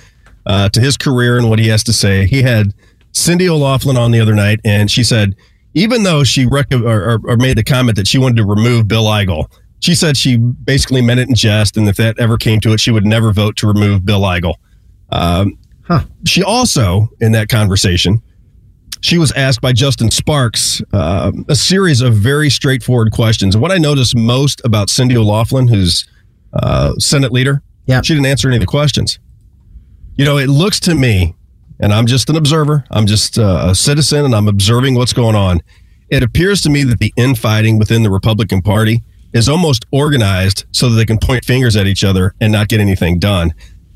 uh, 0.46 0.70
to 0.70 0.82
his 0.82 0.98
career 0.98 1.38
and 1.38 1.50
what 1.50 1.60
he 1.60 1.68
has 1.68 1.84
to 1.86 1.94
say. 1.94 2.26
He 2.26 2.42
had 2.42 2.74
Cindy 3.12 3.50
O'Laughlin 3.50 3.98
on 3.98 4.12
the 4.12 4.20
other 4.20 4.36
night, 4.36 4.60
and 4.64 4.90
she 4.90 5.04
said, 5.04 5.36
even 5.74 6.04
though 6.04 6.24
she 6.24 6.46
rec- 6.46 6.72
or, 6.74 7.20
or, 7.26 7.38
made 7.38 7.58
the 7.58 7.64
comment 7.64 7.96
that 7.96 8.08
she 8.08 8.18
wanted 8.18 8.38
to 8.38 8.46
remove 8.46 8.88
Bill 8.88 9.06
Eigel, 9.06 9.46
she 9.80 9.96
said 9.96 10.18
she 10.18 10.38
basically 10.38 11.02
meant 11.02 11.20
it 11.20 11.30
in 11.30 11.36
jest, 11.36 11.78
and 11.78 11.88
if 11.88 11.96
that 11.98 12.20
ever 12.20 12.38
came 12.38 12.60
to 12.62 12.74
it, 12.74 12.80
she 12.80 12.92
would 12.92 13.06
never 13.06 13.32
vote 13.32 13.56
to 13.58 13.68
remove 13.68 14.06
Bill 14.06 14.22
Eigel. 14.22 14.56
Um, 15.12 15.58
She 16.26 16.44
also, 16.44 17.10
in 17.20 17.32
that 17.34 17.50
conversation, 17.50 18.22
she 19.02 19.18
was 19.18 19.32
asked 19.34 19.62
by 19.62 19.74
Justin 19.74 20.12
Sparks 20.12 20.82
uh, 20.94 21.32
a 21.50 21.56
series 21.56 22.02
of 22.02 22.16
very 22.16 22.50
straightforward 22.50 23.12
questions. 23.12 23.56
And 23.56 23.62
what 23.62 23.72
I 23.72 23.78
noticed 23.78 24.16
most 24.16 24.62
about 24.64 24.90
Cindy 24.90 25.18
O'Laughlin, 25.18 25.68
who's 25.68 26.06
uh, 26.54 26.94
Senate 27.00 27.32
leader, 27.32 27.62
Yeah. 27.88 28.02
she 28.02 28.14
didn't 28.14 28.28
answer 28.28 28.48
any 28.48 28.58
of 28.58 28.62
the 28.62 28.68
questions. 28.68 29.20
You 30.16 30.26
know, 30.26 30.38
it 30.38 30.48
looks 30.50 30.80
to 30.82 30.94
me, 30.96 31.36
and 31.80 31.92
I'm 31.94 32.06
just 32.06 32.30
an 32.30 32.36
observer, 32.36 32.86
I'm 32.92 33.08
just 33.08 33.40
uh, 33.40 33.68
a 33.70 33.76
citizen, 33.76 34.26
and 34.26 34.36
I'm 34.36 34.48
observing 34.48 34.96
what's 34.96 35.14
going 35.14 35.36
on. 35.36 35.62
It 36.10 36.22
appears 36.24 36.62
to 36.62 36.70
me 36.70 36.84
that 36.84 37.00
the 37.00 37.14
infighting 37.16 37.80
within 37.80 38.04
the 38.04 38.12
Republican 38.12 38.62
Party 38.62 39.02
is 39.34 39.48
almost 39.48 39.86
organized 39.92 40.66
so 40.72 40.90
that 40.90 40.96
they 40.96 41.06
can 41.06 41.18
point 41.18 41.46
fingers 41.46 41.76
at 41.78 41.88
each 41.88 42.04
other 42.04 42.36
and 42.42 42.52
not 42.52 42.68
get 42.68 42.82
anything 42.82 43.18
done. 43.18 43.54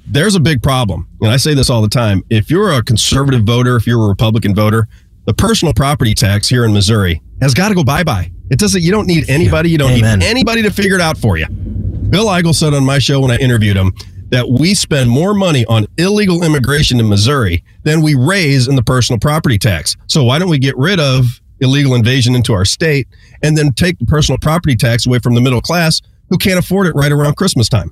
There's 0.07 0.35
a 0.35 0.39
big 0.39 0.61
problem. 0.61 1.07
And 1.21 1.31
I 1.31 1.37
say 1.37 1.53
this 1.53 1.69
all 1.69 1.81
the 1.81 1.89
time. 1.89 2.23
If 2.29 2.49
you're 2.49 2.71
a 2.71 2.83
conservative 2.83 3.43
voter, 3.43 3.75
if 3.75 3.87
you're 3.87 4.03
a 4.03 4.07
Republican 4.07 4.53
voter, 4.53 4.87
the 5.25 5.33
personal 5.33 5.73
property 5.73 6.13
tax 6.13 6.47
here 6.47 6.65
in 6.65 6.73
Missouri 6.73 7.21
has 7.41 7.53
got 7.53 7.69
to 7.69 7.75
go 7.75 7.83
bye 7.83 8.03
bye. 8.03 8.31
It 8.51 8.59
doesn't, 8.59 8.83
you 8.83 8.91
don't 8.91 9.07
need 9.07 9.29
anybody. 9.29 9.71
You 9.71 9.79
don't 9.79 9.91
Amen. 9.91 10.19
need 10.19 10.25
anybody 10.25 10.61
to 10.61 10.71
figure 10.71 10.95
it 10.95 11.01
out 11.01 11.17
for 11.17 11.37
you. 11.37 11.47
Bill 11.47 12.27
Eigel 12.27 12.53
said 12.53 12.73
on 12.75 12.85
my 12.85 12.99
show 12.99 13.19
when 13.19 13.31
I 13.31 13.37
interviewed 13.37 13.75
him 13.75 13.91
that 14.29 14.47
we 14.49 14.75
spend 14.75 15.09
more 15.09 15.33
money 15.33 15.65
on 15.65 15.87
illegal 15.97 16.43
immigration 16.43 16.99
in 16.99 17.09
Missouri 17.09 17.63
than 17.83 18.01
we 18.01 18.13
raise 18.15 18.67
in 18.67 18.75
the 18.75 18.83
personal 18.83 19.19
property 19.19 19.57
tax. 19.57 19.95
So 20.07 20.23
why 20.23 20.37
don't 20.39 20.49
we 20.49 20.59
get 20.59 20.77
rid 20.77 20.99
of 20.99 21.41
illegal 21.59 21.95
invasion 21.95 22.35
into 22.35 22.53
our 22.53 22.65
state 22.65 23.07
and 23.41 23.57
then 23.57 23.71
take 23.73 23.97
the 23.97 24.05
personal 24.05 24.37
property 24.37 24.75
tax 24.75 25.07
away 25.07 25.19
from 25.19 25.33
the 25.33 25.41
middle 25.41 25.61
class 25.61 26.01
who 26.29 26.37
can't 26.37 26.59
afford 26.59 26.87
it 26.87 26.95
right 26.95 27.11
around 27.11 27.35
Christmas 27.35 27.69
time? 27.69 27.91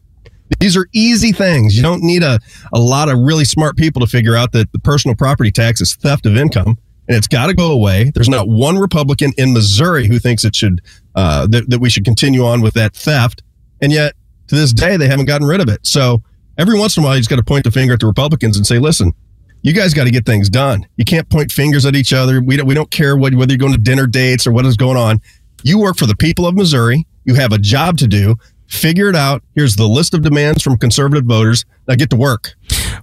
These 0.60 0.78
are 0.78 0.88
easy 0.94 1.32
things. 1.32 1.76
You 1.76 1.82
don't 1.82 2.04
need 2.04 2.24
a, 2.24 2.40
a 2.74 2.80
lot 2.80 3.10
of 3.10 3.20
really 3.20 3.46
smart 3.46 3.76
people 3.76 4.00
to 4.02 4.08
figure 4.08 4.36
out 4.36 4.52
that 4.52 4.72
the 4.72 4.80
personal 4.80 5.16
property 5.16 5.52
tax 5.52 5.82
is 5.82 5.96
theft 5.96 6.26
of 6.26 6.38
income 6.38 6.78
and 7.08 7.18
it's 7.18 7.28
got 7.28 7.48
to 7.48 7.54
go 7.54 7.72
away. 7.72 8.12
There's 8.14 8.30
not 8.30 8.48
one 8.48 8.78
Republican 8.78 9.34
in 9.38 9.54
Missouri 9.54 10.08
who 10.08 10.20
thinks 10.20 10.44
it 10.44 10.56
should 10.56 10.82
uh, 11.16 11.48
that, 11.48 11.70
that 11.70 11.80
we 11.80 11.90
should 11.90 12.06
continue 12.06 12.46
on 12.46 12.62
with 12.62 12.74
that 12.76 12.96
theft, 12.96 13.44
and 13.82 13.92
yet 13.92 14.14
to 14.48 14.56
this 14.56 14.74
day 14.74 14.98
they 14.98 15.08
haven't 15.08 15.26
gotten 15.26 15.48
rid 15.48 15.62
of 15.62 15.70
it. 15.70 15.86
So 15.86 16.24
every 16.58 16.78
once 16.78 16.98
in 16.98 17.04
a 17.04 17.06
while, 17.06 17.16
you 17.16 17.20
just 17.20 17.30
got 17.30 17.38
to 17.38 17.44
point 17.44 17.66
the 17.66 17.72
finger 17.72 17.94
at 17.94 18.00
the 18.00 18.08
Republicans 18.08 18.58
and 18.58 18.66
say, 18.66 18.80
"Listen, 18.80 19.14
you 19.62 19.74
guys 19.74 19.94
got 19.94 20.06
to 20.06 20.12
get 20.12 20.26
things 20.26 20.50
done. 20.50 20.86
You 20.98 21.06
can't 21.06 21.30
point 21.30 21.52
fingers 21.52 21.86
at 21.86 21.96
each 21.96 22.14
other. 22.14 22.42
We 22.42 22.58
don't 22.58 22.68
we 22.68 22.74
don't 22.74 22.92
care 22.92 23.18
what, 23.18 23.34
whether 23.36 23.52
you're 23.52 23.60
going 23.60 23.74
to 23.74 23.80
dinner 23.80 24.08
dates 24.08 24.48
or 24.48 24.52
what 24.52 24.66
is 24.66 24.78
going 24.78 24.98
on. 24.98 25.22
You 25.64 25.80
work 25.80 25.98
for 25.98 26.06
the 26.06 26.16
people 26.16 26.46
of 26.46 26.56
Missouri. 26.56 27.06
You 27.26 27.36
have 27.36 27.54
a 27.54 27.58
job 27.58 27.98
to 28.00 28.08
do. 28.08 28.36
Figure 28.74 29.08
it 29.10 29.16
out. 29.16 29.44
Here's 29.56 29.76
the 29.76 29.88
list 29.88 30.14
of 30.14 30.22
demands 30.24 30.64
from 30.64 30.78
conservative 30.78 31.26
voters. 31.26 31.64
Now 31.88 31.96
get 31.96 32.10
to 32.10 32.16
work." 32.16 32.56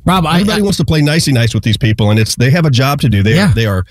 Rob, 0.05 0.27
I, 0.27 0.35
Everybody 0.41 0.63
wants 0.63 0.79
to 0.79 0.85
play 0.85 1.01
nicey 1.03 1.33
nice 1.33 1.55
with 1.55 1.63
these 1.63 1.77
people, 1.77 2.11
and 2.11 2.19
it's 2.19 2.35
they 2.37 2.51
have 2.51 2.65
a 2.67 2.71
job 2.71 3.01
to 3.03 3.09
do. 3.09 3.23
They 3.23 3.35
Yeah. 3.35 3.51
are, 3.51 3.55
they 3.55 3.67
are 3.67 3.85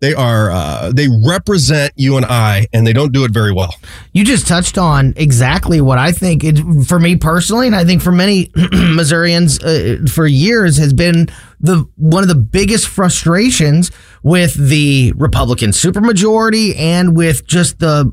they 0.00 0.12
are 0.14 0.50
uh, 0.50 0.92
they 0.94 1.08
represent 1.26 1.92
you 1.96 2.16
and 2.18 2.26
I, 2.26 2.66
and 2.74 2.86
they 2.86 2.92
don't 2.92 3.12
do 3.12 3.24
it 3.24 3.30
very 3.32 3.52
well. 3.52 3.74
You 4.12 4.24
just 4.24 4.46
touched 4.46 4.76
on 4.76 5.14
exactly 5.16 5.80
what 5.80 5.96
I 5.98 6.12
think 6.12 6.44
it, 6.44 6.58
for 6.86 6.98
me 7.00 7.16
personally, 7.16 7.66
and 7.66 7.74
I 7.74 7.84
think 7.84 8.02
for 8.02 8.12
many 8.12 8.50
Missourians 8.72 9.58
uh, 9.62 10.04
for 10.12 10.26
years 10.26 10.76
has 10.76 10.92
been 10.92 11.28
the 11.60 11.86
one 11.96 12.22
of 12.22 12.28
the 12.28 12.34
biggest 12.34 12.88
frustrations 12.88 13.90
with 14.22 14.54
the 14.54 15.12
Republican 15.16 15.70
supermajority 15.70 16.78
and 16.78 17.16
with 17.16 17.46
just 17.46 17.78
the 17.78 18.12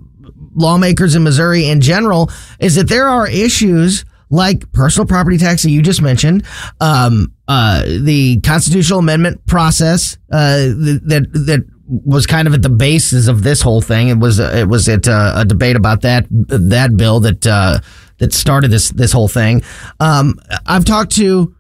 lawmakers 0.55 1.15
in 1.15 1.23
Missouri 1.23 1.67
in 1.67 1.81
general 1.81 2.29
is 2.59 2.75
that 2.75 2.89
there 2.89 3.07
are 3.07 3.27
issues 3.27 4.05
like 4.29 4.71
personal 4.71 5.05
property 5.05 5.37
tax 5.37 5.61
that 5.63 5.69
you 5.69 5.81
just 5.81 6.01
mentioned, 6.01 6.43
um, 6.81 7.33
uh, 7.47 7.83
the 7.83 8.41
constitutional 8.41 8.99
amendment 8.99 9.45
process 9.45 10.17
uh, 10.31 10.57
that 10.57 11.27
that 11.33 11.65
was 11.87 12.25
kind 12.25 12.47
of 12.47 12.53
at 12.53 12.61
the 12.61 12.69
basis 12.69 13.27
of 13.27 13.43
this 13.43 13.61
whole 13.61 13.81
thing. 13.81 14.07
It 14.07 14.17
was 14.17 14.39
it 14.39 14.67
was 14.67 14.89
at 14.89 15.07
uh, 15.07 15.33
a 15.35 15.45
debate 15.45 15.75
about 15.75 16.01
that 16.01 16.25
that 16.29 16.97
bill 16.97 17.19
that 17.21 17.45
uh, 17.45 17.79
that 18.17 18.33
started 18.33 18.71
this 18.71 18.89
this 18.89 19.11
whole 19.11 19.27
thing. 19.27 19.63
Um, 19.99 20.39
I've 20.65 20.85
talked 20.85 21.11
to 21.17 21.55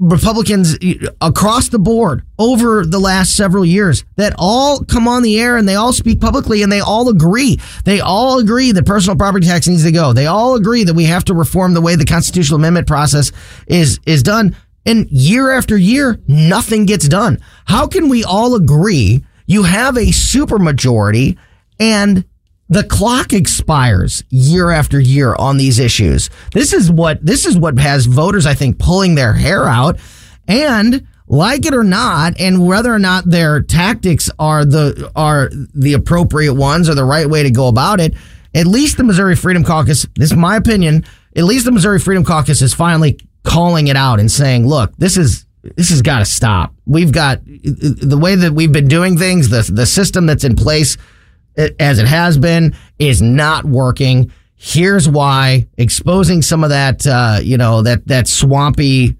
Republicans 0.00 0.78
across 1.20 1.68
the 1.68 1.78
board 1.78 2.22
over 2.38 2.86
the 2.86 2.98
last 2.98 3.36
several 3.36 3.66
years 3.66 4.04
that 4.16 4.34
all 4.38 4.82
come 4.82 5.06
on 5.06 5.22
the 5.22 5.38
air 5.38 5.58
and 5.58 5.68
they 5.68 5.74
all 5.74 5.92
speak 5.92 6.20
publicly 6.20 6.62
and 6.62 6.72
they 6.72 6.80
all 6.80 7.10
agree. 7.10 7.60
They 7.84 8.00
all 8.00 8.38
agree 8.38 8.72
that 8.72 8.86
personal 8.86 9.16
property 9.16 9.46
tax 9.46 9.68
needs 9.68 9.84
to 9.84 9.92
go. 9.92 10.14
They 10.14 10.26
all 10.26 10.54
agree 10.54 10.84
that 10.84 10.94
we 10.94 11.04
have 11.04 11.24
to 11.24 11.34
reform 11.34 11.74
the 11.74 11.82
way 11.82 11.96
the 11.96 12.06
constitutional 12.06 12.58
amendment 12.58 12.86
process 12.86 13.30
is 13.66 14.00
is 14.06 14.22
done. 14.22 14.56
And 14.86 15.06
year 15.10 15.50
after 15.50 15.76
year, 15.76 16.18
nothing 16.26 16.86
gets 16.86 17.06
done. 17.06 17.38
How 17.66 17.86
can 17.86 18.08
we 18.08 18.24
all 18.24 18.54
agree 18.54 19.22
you 19.46 19.64
have 19.64 19.96
a 19.96 20.06
supermajority 20.06 21.36
and 21.78 22.24
the 22.70 22.84
clock 22.84 23.32
expires 23.32 24.22
year 24.30 24.70
after 24.70 24.98
year 25.00 25.34
on 25.34 25.56
these 25.56 25.80
issues. 25.80 26.30
This 26.54 26.72
is 26.72 26.90
what 26.90 27.24
this 27.24 27.44
is 27.44 27.58
what 27.58 27.78
has 27.78 28.06
voters, 28.06 28.46
I 28.46 28.54
think, 28.54 28.78
pulling 28.78 29.16
their 29.16 29.34
hair 29.34 29.66
out. 29.66 29.98
And 30.46 31.06
like 31.26 31.66
it 31.66 31.74
or 31.74 31.84
not, 31.84 32.40
and 32.40 32.66
whether 32.66 32.92
or 32.92 32.98
not 32.98 33.28
their 33.28 33.60
tactics 33.60 34.30
are 34.38 34.64
the 34.64 35.10
are 35.16 35.50
the 35.74 35.94
appropriate 35.94 36.54
ones 36.54 36.88
or 36.88 36.94
the 36.94 37.04
right 37.04 37.28
way 37.28 37.42
to 37.42 37.50
go 37.50 37.66
about 37.66 38.00
it, 38.00 38.14
at 38.54 38.66
least 38.66 38.96
the 38.96 39.04
Missouri 39.04 39.36
Freedom 39.36 39.64
Caucus, 39.64 40.06
this 40.14 40.30
is 40.30 40.36
my 40.36 40.56
opinion, 40.56 41.04
at 41.36 41.44
least 41.44 41.64
the 41.64 41.72
Missouri 41.72 41.98
Freedom 41.98 42.24
Caucus 42.24 42.62
is 42.62 42.72
finally 42.72 43.18
calling 43.42 43.88
it 43.88 43.96
out 43.96 44.20
and 44.20 44.30
saying, 44.30 44.66
look, 44.66 44.96
this 44.96 45.16
is 45.16 45.44
this 45.76 45.90
has 45.90 46.02
got 46.02 46.20
to 46.20 46.24
stop. 46.24 46.72
We've 46.86 47.12
got 47.12 47.44
the 47.44 48.18
way 48.20 48.36
that 48.36 48.52
we've 48.52 48.72
been 48.72 48.88
doing 48.88 49.18
things, 49.18 49.48
the 49.48 49.68
the 49.72 49.86
system 49.86 50.26
that's 50.26 50.44
in 50.44 50.54
place 50.54 50.96
as 51.78 51.98
it 51.98 52.06
has 52.06 52.38
been 52.38 52.74
is 52.98 53.20
not 53.22 53.64
working. 53.64 54.32
Here's 54.56 55.08
why. 55.08 55.66
Exposing 55.78 56.42
some 56.42 56.64
of 56.64 56.70
that, 56.70 57.06
uh, 57.06 57.38
you 57.42 57.56
know, 57.56 57.82
that 57.82 58.06
that 58.08 58.28
swampy 58.28 59.16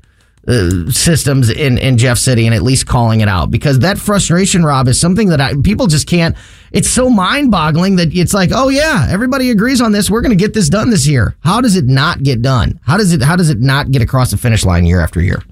uh, 0.46 0.90
systems 0.90 1.50
in 1.50 1.78
in 1.78 1.96
Jeff 1.96 2.18
City, 2.18 2.46
and 2.46 2.54
at 2.54 2.62
least 2.62 2.86
calling 2.86 3.20
it 3.20 3.28
out 3.28 3.50
because 3.50 3.78
that 3.80 3.98
frustration, 3.98 4.64
Rob, 4.64 4.88
is 4.88 4.98
something 4.98 5.28
that 5.28 5.40
I, 5.40 5.54
people 5.62 5.86
just 5.86 6.06
can't. 6.06 6.36
It's 6.72 6.88
so 6.88 7.10
mind 7.10 7.50
boggling 7.50 7.96
that 7.96 8.14
it's 8.14 8.34
like, 8.34 8.50
oh 8.52 8.68
yeah, 8.68 9.06
everybody 9.10 9.50
agrees 9.50 9.80
on 9.80 9.92
this. 9.92 10.10
We're 10.10 10.22
going 10.22 10.36
to 10.36 10.42
get 10.42 10.54
this 10.54 10.68
done 10.68 10.90
this 10.90 11.06
year. 11.06 11.36
How 11.40 11.60
does 11.60 11.76
it 11.76 11.86
not 11.86 12.22
get 12.22 12.42
done? 12.42 12.80
How 12.82 12.96
does 12.96 13.12
it? 13.12 13.22
How 13.22 13.36
does 13.36 13.50
it 13.50 13.60
not 13.60 13.90
get 13.90 14.02
across 14.02 14.30
the 14.30 14.36
finish 14.36 14.64
line 14.64 14.86
year 14.86 15.00
after 15.00 15.20
year? 15.20 15.42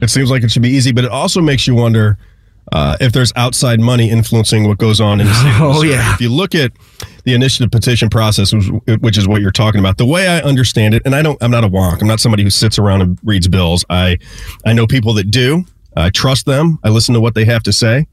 It 0.00 0.08
seems 0.10 0.30
like 0.30 0.42
it 0.42 0.50
should 0.50 0.62
be 0.62 0.70
easy, 0.70 0.92
but 0.92 1.04
it 1.04 1.10
also 1.10 1.40
makes 1.40 1.66
you 1.66 1.74
wonder 1.74 2.16
uh, 2.72 2.96
if 3.00 3.12
there's 3.12 3.32
outside 3.36 3.80
money 3.80 4.10
influencing 4.10 4.66
what 4.68 4.78
goes 4.78 5.00
on 5.00 5.20
in 5.20 5.26
the 5.26 5.34
state. 5.34 5.52
Oh, 5.60 5.82
yeah. 5.82 6.14
If 6.14 6.20
you 6.20 6.28
look 6.30 6.54
at 6.54 6.72
the 7.24 7.34
initiative 7.34 7.70
petition 7.70 8.08
process, 8.08 8.52
which- 8.52 9.00
which 9.00 9.18
is 9.18 9.26
what 9.28 9.40
you're 9.42 9.50
talking 9.50 9.80
about, 9.80 9.98
the 9.98 10.06
way 10.06 10.28
I 10.28 10.40
understand 10.40 10.94
it, 10.94 11.02
and 11.04 11.14
I 11.14 11.22
don't, 11.22 11.36
I'm 11.42 11.50
not 11.50 11.64
a 11.64 11.68
wonk. 11.68 12.00
I'm 12.00 12.08
not 12.08 12.20
somebody 12.20 12.42
who 12.42 12.50
sits 12.50 12.78
around 12.78 13.02
and 13.02 13.18
reads 13.24 13.48
bills. 13.48 13.84
I, 13.90 14.18
I 14.64 14.72
know 14.72 14.86
people 14.86 15.14
that 15.14 15.30
do. 15.30 15.64
I 15.96 16.10
trust 16.10 16.46
them. 16.46 16.78
I 16.84 16.88
listen 16.88 17.14
to 17.14 17.20
what 17.20 17.34
they 17.34 17.44
have 17.44 17.62
to 17.64 17.72
say. 17.72 18.06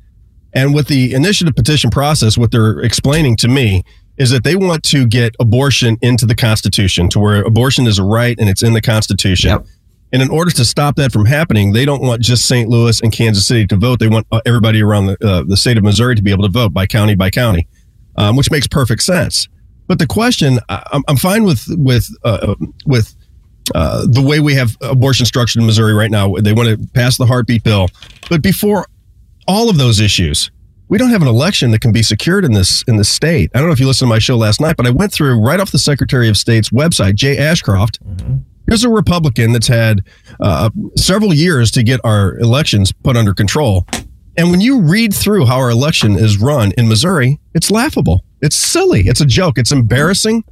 And 0.54 0.74
with 0.74 0.88
the 0.88 1.14
initiative 1.14 1.56
petition 1.56 1.90
process, 1.90 2.38
what 2.38 2.52
they're 2.52 2.80
explaining 2.80 3.36
to 3.38 3.48
me 3.48 3.84
is 4.18 4.32
that 4.32 4.44
they 4.44 4.56
want 4.56 4.82
to 4.84 5.06
get 5.06 5.36
abortion 5.40 5.98
into 6.02 6.26
the 6.26 6.34
Constitution 6.34 7.08
to 7.10 7.20
where 7.20 7.44
abortion 7.44 7.86
is 7.86 8.00
a 8.00 8.04
right 8.04 8.36
and 8.40 8.50
it's 8.50 8.64
in 8.64 8.74
the 8.74 8.82
Constitution. 8.82 9.52
Yep. 9.52 9.66
And 10.14 10.22
in 10.22 10.30
order 10.30 10.52
to 10.52 10.64
stop 10.64 10.96
that 10.96 11.12
from 11.12 11.26
happening, 11.26 11.74
they 11.74 11.84
don't 11.84 12.02
want 12.02 12.22
just 12.22 12.46
St. 12.46 12.70
Louis 12.70 13.02
and 13.02 13.12
Kansas 13.12 13.46
City 13.46 13.68
to 13.68 13.76
vote. 13.76 14.00
They 14.00 14.08
want 14.08 14.26
uh, 14.32 14.40
everybody 14.46 14.82
around 14.82 15.08
the, 15.08 15.18
uh, 15.28 15.44
the 15.46 15.58
state 15.58 15.78
of 15.78 15.84
Missouri 15.84 16.16
to 16.16 16.22
be 16.22 16.32
able 16.32 16.44
to 16.44 16.52
vote 16.52 16.74
by 16.74 16.86
county 16.86 17.14
by 17.16 17.30
county, 17.30 17.68
um, 18.16 18.36
which 18.38 18.50
makes 18.50 18.68
perfect 18.68 19.04
sense. 19.04 19.48
But 19.88 20.00
the 20.00 20.08
question, 20.08 20.60
I- 20.70 20.84
I'm, 20.94 21.04
I'm 21.10 21.18
fine 21.18 21.44
with 21.44 21.64
with 21.70 22.08
uh, 22.24 22.56
with 22.86 23.14
uh, 23.76 24.08
the 24.10 24.22
way 24.22 24.40
we 24.40 24.54
have 24.54 24.78
abortion 24.82 25.26
structured 25.26 25.60
in 25.62 25.66
Missouri 25.66 25.94
right 25.94 26.10
now. 26.12 26.34
They 26.36 26.54
want 26.54 26.70
to 26.70 26.88
pass 26.94 27.18
the 27.18 27.26
heartbeat 27.26 27.64
bill, 27.64 27.90
but 28.30 28.42
before 28.42 28.86
all 29.46 29.70
of 29.70 29.78
those 29.78 30.00
issues, 30.00 30.52
we 30.88 30.98
don't 30.98 31.10
have 31.10 31.22
an 31.22 31.28
election 31.28 31.72
that 31.72 31.80
can 31.82 31.92
be 31.92 32.02
secured 32.02 32.46
in 32.46 32.54
this 32.54 32.82
in 32.88 32.96
this 32.96 33.10
state. 33.10 33.52
I 33.54 33.60
don't 33.60 33.68
know 33.68 33.74
if 33.74 33.80
you 33.82 33.88
listened 33.88 34.08
to 34.08 34.14
my 34.16 34.20
show 34.20 34.38
last 34.38 34.62
night, 34.62 34.78
but 34.78 34.88
I 34.88 34.90
went 34.90 35.12
through 35.12 35.42
right 35.42 35.60
off 35.60 35.72
the 35.72 35.80
Secretary 35.80 36.30
of 36.30 36.38
State's 36.38 36.70
website, 36.70 37.16
Jay 37.16 37.38
Ashcroft. 37.38 38.00
Here's 38.68 38.84
a 38.84 38.90
Republican 38.90 39.54
that's 39.54 39.68
had 39.68 40.02
uh, 40.42 40.70
several 40.98 41.34
years 41.34 41.72
to 41.72 41.84
get 41.84 42.02
our 42.04 42.38
elections 42.40 42.92
put 42.92 43.16
under 43.16 43.34
control. 43.34 43.86
And 44.36 44.52
when 44.52 44.62
you 44.62 44.82
read 44.82 45.14
through 45.14 45.46
how 45.46 45.58
our 45.58 45.72
election 45.72 46.18
is 46.18 46.38
run 46.38 46.74
in 46.78 46.88
Missouri, 46.88 47.40
it's 47.56 47.72
laughable. 47.72 48.24
It's 48.42 48.56
silly. 48.56 49.08
It's 49.08 49.22
a 49.22 49.26
joke. 49.26 49.58
It's 49.58 49.72
embarrassing. 49.72 50.44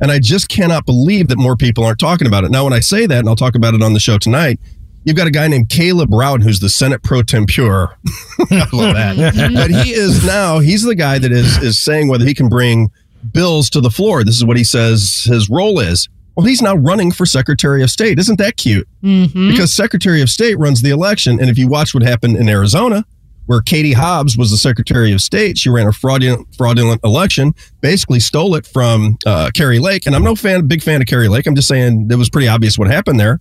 And 0.00 0.10
I 0.10 0.18
just 0.18 0.48
cannot 0.48 0.86
believe 0.86 1.28
that 1.28 1.36
more 1.36 1.56
people 1.56 1.84
aren't 1.84 1.98
talking 1.98 2.26
about 2.26 2.44
it. 2.44 2.50
Now, 2.50 2.64
when 2.64 2.72
I 2.72 2.80
say 2.80 3.06
that, 3.06 3.18
and 3.18 3.28
I'll 3.28 3.36
talk 3.36 3.54
about 3.54 3.74
it 3.74 3.82
on 3.82 3.92
the 3.92 4.00
show 4.00 4.18
tonight, 4.18 4.60
you've 5.04 5.16
got 5.16 5.26
a 5.26 5.30
guy 5.30 5.46
named 5.48 5.68
Caleb 5.68 6.12
Rowden, 6.12 6.42
who's 6.42 6.60
the 6.60 6.68
Senate 6.68 7.02
pro 7.02 7.22
tempore. 7.22 7.98
I 8.50 8.66
love 8.72 8.94
that. 8.94 9.52
but 9.54 9.70
he 9.70 9.92
is 9.92 10.24
now, 10.24 10.60
he's 10.60 10.84
the 10.84 10.94
guy 10.94 11.18
that 11.18 11.30
is, 11.30 11.58
is 11.58 11.80
saying 11.80 12.08
whether 12.08 12.24
he 12.24 12.34
can 12.34 12.48
bring 12.48 12.90
bills 13.32 13.68
to 13.70 13.80
the 13.80 13.90
floor. 13.90 14.24
This 14.24 14.36
is 14.36 14.44
what 14.44 14.56
he 14.56 14.64
says 14.64 15.24
his 15.24 15.50
role 15.50 15.80
is. 15.80 16.08
Well, 16.36 16.46
he's 16.46 16.62
now 16.62 16.74
running 16.74 17.12
for 17.12 17.26
Secretary 17.26 17.82
of 17.82 17.90
State. 17.90 18.18
Isn't 18.18 18.38
that 18.38 18.56
cute? 18.56 18.88
Mm-hmm. 19.02 19.50
Because 19.50 19.72
Secretary 19.72 20.20
of 20.20 20.28
State 20.28 20.58
runs 20.58 20.82
the 20.82 20.90
election. 20.90 21.38
And 21.40 21.48
if 21.48 21.56
you 21.56 21.68
watch 21.68 21.94
what 21.94 22.02
happened 22.02 22.36
in 22.36 22.48
Arizona, 22.48 23.04
where 23.46 23.60
Katie 23.60 23.92
Hobbs 23.92 24.36
was 24.36 24.50
the 24.50 24.56
Secretary 24.56 25.12
of 25.12 25.20
State, 25.20 25.58
she 25.58 25.68
ran 25.68 25.86
a 25.86 25.92
fraudulent, 25.92 26.48
fraudulent 26.56 27.00
election, 27.04 27.54
basically 27.80 28.18
stole 28.18 28.56
it 28.56 28.66
from 28.66 29.16
uh, 29.26 29.50
Kari 29.54 29.78
Lake. 29.78 30.06
And 30.06 30.16
I'm 30.16 30.24
no 30.24 30.34
fan, 30.34 30.66
big 30.66 30.82
fan 30.82 31.00
of 31.00 31.06
Kari 31.06 31.28
Lake. 31.28 31.46
I'm 31.46 31.54
just 31.54 31.68
saying 31.68 32.08
it 32.10 32.16
was 32.16 32.30
pretty 32.30 32.48
obvious 32.48 32.78
what 32.78 32.88
happened 32.88 33.20
there. 33.20 33.40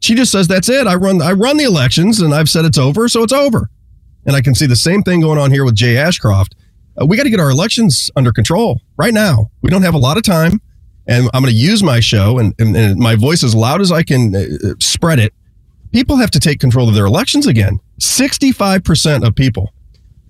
She 0.00 0.14
just 0.14 0.30
says 0.30 0.46
that's 0.46 0.68
it. 0.68 0.86
I 0.86 0.94
run, 0.94 1.20
I 1.20 1.32
run 1.32 1.56
the 1.56 1.64
elections, 1.64 2.20
and 2.20 2.32
I've 2.32 2.48
said 2.48 2.64
it's 2.64 2.78
over, 2.78 3.08
so 3.08 3.24
it's 3.24 3.32
over. 3.32 3.68
And 4.26 4.36
I 4.36 4.42
can 4.42 4.54
see 4.54 4.66
the 4.66 4.76
same 4.76 5.02
thing 5.02 5.20
going 5.20 5.38
on 5.38 5.50
here 5.50 5.64
with 5.64 5.74
Jay 5.74 5.96
Ashcroft. 5.96 6.54
Uh, 7.00 7.06
we 7.06 7.16
got 7.16 7.24
to 7.24 7.30
get 7.30 7.40
our 7.40 7.50
elections 7.50 8.10
under 8.14 8.32
control 8.32 8.80
right 8.96 9.14
now. 9.14 9.50
We 9.62 9.70
don't 9.70 9.82
have 9.82 9.94
a 9.94 9.98
lot 9.98 10.16
of 10.16 10.22
time 10.22 10.60
and 11.08 11.28
I'm 11.32 11.42
going 11.42 11.52
to 11.52 11.58
use 11.58 11.82
my 11.82 12.00
show 12.00 12.38
and, 12.38 12.54
and, 12.58 12.76
and, 12.76 12.98
my 12.98 13.16
voice 13.16 13.42
as 13.42 13.54
loud 13.54 13.80
as 13.80 13.90
I 13.90 14.02
can 14.02 14.36
uh, 14.36 14.74
spread 14.78 15.18
it. 15.18 15.32
People 15.90 16.16
have 16.16 16.30
to 16.32 16.38
take 16.38 16.60
control 16.60 16.88
of 16.88 16.94
their 16.94 17.06
elections 17.06 17.46
again. 17.46 17.80
65% 17.98 19.26
of 19.26 19.34
people 19.34 19.72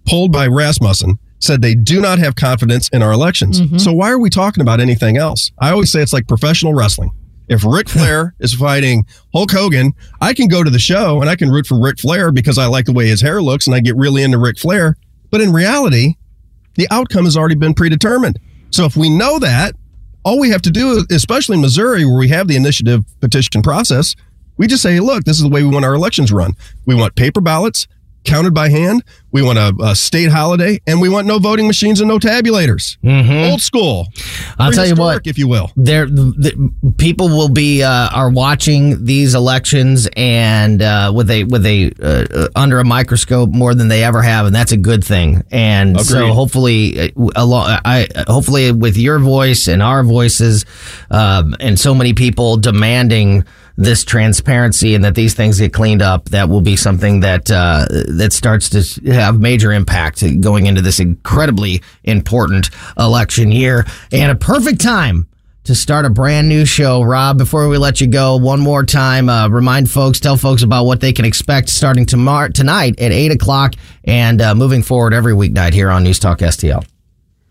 polled 0.06 0.32
by 0.32 0.46
Rasmussen 0.46 1.18
said 1.40 1.62
they 1.62 1.74
do 1.74 2.00
not 2.00 2.18
have 2.18 2.36
confidence 2.36 2.88
in 2.90 3.02
our 3.02 3.12
elections. 3.12 3.60
Mm-hmm. 3.60 3.78
So 3.78 3.92
why 3.92 4.10
are 4.10 4.18
we 4.18 4.30
talking 4.30 4.62
about 4.62 4.80
anything 4.80 5.16
else? 5.16 5.50
I 5.58 5.70
always 5.70 5.90
say 5.90 6.00
it's 6.00 6.12
like 6.12 6.28
professional 6.28 6.74
wrestling. 6.74 7.10
If 7.48 7.64
Ric 7.64 7.88
Flair 7.94 8.34
is 8.38 8.54
fighting 8.54 9.04
Hulk 9.34 9.50
Hogan, 9.50 9.92
I 10.20 10.32
can 10.32 10.46
go 10.46 10.62
to 10.62 10.70
the 10.70 10.78
show 10.78 11.20
and 11.20 11.28
I 11.28 11.34
can 11.34 11.50
root 11.50 11.66
for 11.66 11.80
Ric 11.80 11.98
Flair 11.98 12.30
because 12.30 12.56
I 12.56 12.66
like 12.66 12.86
the 12.86 12.92
way 12.92 13.08
his 13.08 13.20
hair 13.20 13.42
looks 13.42 13.66
and 13.66 13.74
I 13.74 13.80
get 13.80 13.96
really 13.96 14.22
into 14.22 14.38
Ric 14.38 14.58
Flair. 14.58 14.96
But 15.30 15.40
in 15.40 15.52
reality, 15.52 16.14
the 16.74 16.86
outcome 16.90 17.24
has 17.24 17.36
already 17.36 17.56
been 17.56 17.74
predetermined. 17.74 18.38
So 18.70 18.84
if 18.84 18.96
we 18.96 19.10
know 19.10 19.38
that, 19.40 19.74
all 20.28 20.38
we 20.38 20.50
have 20.50 20.60
to 20.60 20.70
do, 20.70 21.06
especially 21.10 21.54
in 21.54 21.62
Missouri, 21.62 22.04
where 22.04 22.18
we 22.18 22.28
have 22.28 22.48
the 22.48 22.56
initiative 22.56 23.02
petition 23.20 23.62
process, 23.62 24.14
we 24.58 24.66
just 24.66 24.82
say, 24.82 25.00
look, 25.00 25.24
this 25.24 25.38
is 25.38 25.42
the 25.42 25.48
way 25.48 25.62
we 25.62 25.70
want 25.70 25.86
our 25.86 25.94
elections 25.94 26.30
run. 26.30 26.52
We 26.84 26.94
want 26.94 27.14
paper 27.16 27.40
ballots 27.40 27.86
counted 28.24 28.52
by 28.52 28.68
hand. 28.68 29.02
We 29.30 29.42
want 29.42 29.58
a, 29.58 29.74
a 29.82 29.94
state 29.94 30.30
holiday, 30.30 30.80
and 30.86 31.00
we 31.00 31.08
want 31.08 31.26
no 31.26 31.38
voting 31.38 31.66
machines 31.66 32.00
and 32.00 32.08
no 32.08 32.18
tabulators. 32.18 32.96
Mm-hmm. 33.04 33.50
Old 33.50 33.60
school. 33.60 34.08
I'll 34.58 34.72
tell 34.72 34.86
you 34.86 34.94
what, 34.94 35.26
if 35.26 35.38
you 35.38 35.48
will, 35.48 35.70
there 35.76 36.06
the, 36.06 36.72
people 36.96 37.28
will 37.28 37.48
be 37.48 37.82
uh, 37.82 38.08
are 38.08 38.30
watching 38.30 39.04
these 39.04 39.34
elections 39.34 40.08
and 40.16 40.80
uh, 40.80 41.12
with 41.14 41.30
a 41.30 41.44
with 41.44 41.66
a 41.66 41.92
uh, 42.02 42.48
under 42.56 42.78
a 42.78 42.84
microscope 42.84 43.50
more 43.50 43.74
than 43.74 43.88
they 43.88 44.02
ever 44.02 44.22
have, 44.22 44.46
and 44.46 44.54
that's 44.54 44.72
a 44.72 44.76
good 44.76 45.04
thing. 45.04 45.42
And 45.50 45.90
Agreed. 45.90 46.06
so 46.06 46.32
hopefully, 46.32 47.12
uh, 47.16 47.80
I 47.84 48.08
hopefully 48.26 48.72
with 48.72 48.96
your 48.96 49.18
voice 49.18 49.68
and 49.68 49.82
our 49.82 50.02
voices, 50.02 50.64
um, 51.10 51.54
and 51.60 51.78
so 51.78 51.94
many 51.94 52.14
people 52.14 52.56
demanding 52.56 53.44
this 53.78 54.04
transparency 54.04 54.96
and 54.96 55.04
that 55.04 55.14
these 55.14 55.34
things 55.34 55.60
get 55.60 55.72
cleaned 55.72 56.02
up, 56.02 56.28
that 56.30 56.48
will 56.48 56.60
be 56.60 56.74
something 56.74 57.20
that 57.20 57.48
uh, 57.48 57.86
that 57.88 58.32
starts 58.32 58.68
to 58.70 59.12
have 59.20 59.40
major 59.40 59.72
impact 59.72 60.22
going 60.40 60.66
into 60.66 60.82
this 60.82 61.00
incredibly 61.00 61.82
important 62.04 62.70
election 62.98 63.52
year 63.52 63.86
and 64.12 64.32
a 64.32 64.34
perfect 64.34 64.80
time 64.80 65.26
to 65.68 65.74
start 65.74 66.06
a 66.06 66.10
brand 66.10 66.48
new 66.48 66.64
show. 66.64 67.02
Rob, 67.02 67.36
before 67.36 67.68
we 67.68 67.76
let 67.76 68.00
you 68.00 68.06
go, 68.06 68.36
one 68.36 68.58
more 68.58 68.84
time, 68.84 69.28
uh, 69.28 69.48
remind 69.48 69.90
folks, 69.90 70.18
tell 70.18 70.38
folks 70.38 70.62
about 70.62 70.84
what 70.84 71.02
they 71.02 71.12
can 71.12 71.26
expect 71.26 71.68
starting 71.68 72.06
tomorrow 72.06 72.48
tonight 72.48 72.98
at 72.98 73.12
eight 73.12 73.30
o'clock 73.30 73.74
and 74.04 74.40
uh, 74.40 74.54
moving 74.54 74.82
forward 74.82 75.12
every 75.12 75.34
weeknight 75.34 75.74
here 75.74 75.90
on 75.90 76.04
News 76.04 76.18
Talk 76.18 76.38
STL. 76.38 76.86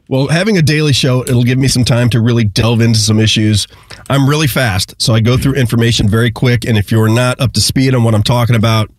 Well, 0.09 0.29
having 0.29 0.57
a 0.57 0.61
daily 0.61 0.93
show, 0.93 1.21
it'll 1.21 1.43
give 1.43 1.59
me 1.59 1.67
some 1.67 1.83
time 1.83 2.09
to 2.09 2.21
really 2.21 2.45
delve 2.45 2.81
into 2.81 2.97
some 2.97 3.19
issues. 3.19 3.67
I'm 4.09 4.27
really 4.27 4.47
fast, 4.47 4.99
so 4.99 5.13
I 5.13 5.19
go 5.19 5.37
through 5.37 5.53
information 5.53 6.07
very 6.07 6.31
quick. 6.31 6.65
And 6.65 6.75
if 6.75 6.91
you're 6.91 7.09
not 7.09 7.39
up 7.39 7.51
to 7.53 7.61
speed 7.61 7.93
on 7.93 8.03
what 8.03 8.15
I'm 8.15 8.23
talking 8.23 8.55
about, 8.55 8.89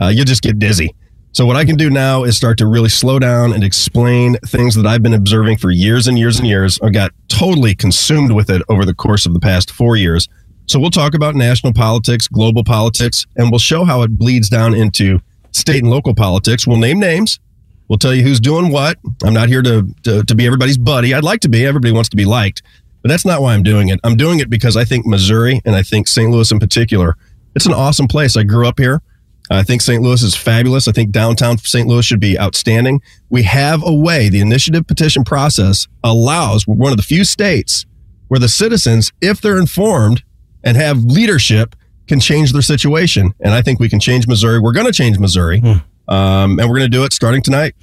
uh, 0.00 0.08
you'll 0.08 0.26
just 0.26 0.42
get 0.42 0.60
dizzy. 0.60 0.94
So, 1.34 1.44
what 1.46 1.56
I 1.56 1.64
can 1.64 1.76
do 1.76 1.90
now 1.90 2.24
is 2.24 2.36
start 2.36 2.58
to 2.58 2.66
really 2.66 2.88
slow 2.88 3.18
down 3.18 3.52
and 3.52 3.62
explain 3.62 4.36
things 4.46 4.74
that 4.76 4.86
I've 4.86 5.02
been 5.02 5.14
observing 5.14 5.58
for 5.58 5.70
years 5.70 6.06
and 6.06 6.18
years 6.18 6.38
and 6.38 6.48
years. 6.48 6.78
I 6.82 6.90
got 6.90 7.12
totally 7.28 7.74
consumed 7.74 8.32
with 8.32 8.48
it 8.48 8.62
over 8.68 8.84
the 8.84 8.94
course 8.94 9.26
of 9.26 9.34
the 9.34 9.40
past 9.40 9.70
four 9.70 9.96
years. 9.96 10.28
So, 10.66 10.78
we'll 10.78 10.90
talk 10.90 11.12
about 11.12 11.34
national 11.34 11.72
politics, 11.72 12.28
global 12.28 12.64
politics, 12.64 13.26
and 13.36 13.50
we'll 13.50 13.58
show 13.58 13.84
how 13.84 14.02
it 14.02 14.16
bleeds 14.16 14.48
down 14.48 14.74
into 14.74 15.20
state 15.52 15.82
and 15.82 15.90
local 15.90 16.14
politics. 16.14 16.66
We'll 16.66 16.78
name 16.78 17.00
names 17.00 17.40
We'll 17.88 17.98
tell 17.98 18.14
you 18.14 18.22
who's 18.22 18.40
doing 18.40 18.70
what. 18.70 18.98
I'm 19.22 19.34
not 19.34 19.48
here 19.48 19.62
to, 19.62 19.86
to, 20.04 20.22
to 20.24 20.34
be 20.34 20.46
everybody's 20.46 20.78
buddy. 20.78 21.12
I'd 21.12 21.24
like 21.24 21.40
to 21.40 21.48
be. 21.48 21.66
Everybody 21.66 21.92
wants 21.92 22.08
to 22.10 22.16
be 22.16 22.24
liked, 22.24 22.62
but 23.02 23.08
that's 23.08 23.26
not 23.26 23.42
why 23.42 23.54
I'm 23.54 23.62
doing 23.62 23.88
it. 23.88 24.00
I'm 24.04 24.16
doing 24.16 24.38
it 24.38 24.48
because 24.48 24.76
I 24.76 24.84
think 24.84 25.06
Missouri 25.06 25.60
and 25.64 25.76
I 25.76 25.82
think 25.82 26.08
St. 26.08 26.30
Louis 26.30 26.50
in 26.50 26.58
particular, 26.58 27.16
it's 27.54 27.66
an 27.66 27.74
awesome 27.74 28.08
place. 28.08 28.36
I 28.36 28.42
grew 28.42 28.66
up 28.66 28.78
here. 28.78 29.02
I 29.50 29.62
think 29.62 29.82
St. 29.82 30.02
Louis 30.02 30.22
is 30.22 30.34
fabulous. 30.34 30.88
I 30.88 30.92
think 30.92 31.10
downtown 31.10 31.58
St. 31.58 31.86
Louis 31.86 32.04
should 32.04 32.20
be 32.20 32.38
outstanding. 32.38 33.02
We 33.28 33.42
have 33.42 33.82
a 33.84 33.92
way, 33.92 34.28
the 34.28 34.40
initiative 34.40 34.86
petition 34.86 35.22
process 35.22 35.86
allows 36.02 36.66
one 36.66 36.92
of 36.92 36.96
the 36.96 37.02
few 37.02 37.24
states 37.24 37.84
where 38.28 38.40
the 38.40 38.48
citizens, 38.48 39.12
if 39.20 39.40
they're 39.40 39.58
informed 39.58 40.22
and 40.62 40.76
have 40.76 41.04
leadership, 41.04 41.76
can 42.06 42.20
change 42.20 42.52
their 42.52 42.62
situation. 42.62 43.34
And 43.40 43.52
I 43.52 43.62
think 43.62 43.80
we 43.80 43.88
can 43.88 44.00
change 44.00 44.26
Missouri. 44.26 44.60
We're 44.60 44.72
going 44.72 44.86
to 44.86 44.92
change 44.92 45.18
Missouri. 45.18 45.60
Hmm. 45.60 45.78
Um, 46.06 46.58
and 46.58 46.68
we're 46.68 46.78
going 46.78 46.90
to 46.90 46.96
do 46.96 47.04
it 47.04 47.12
starting 47.12 47.42
tonight. 47.42 47.74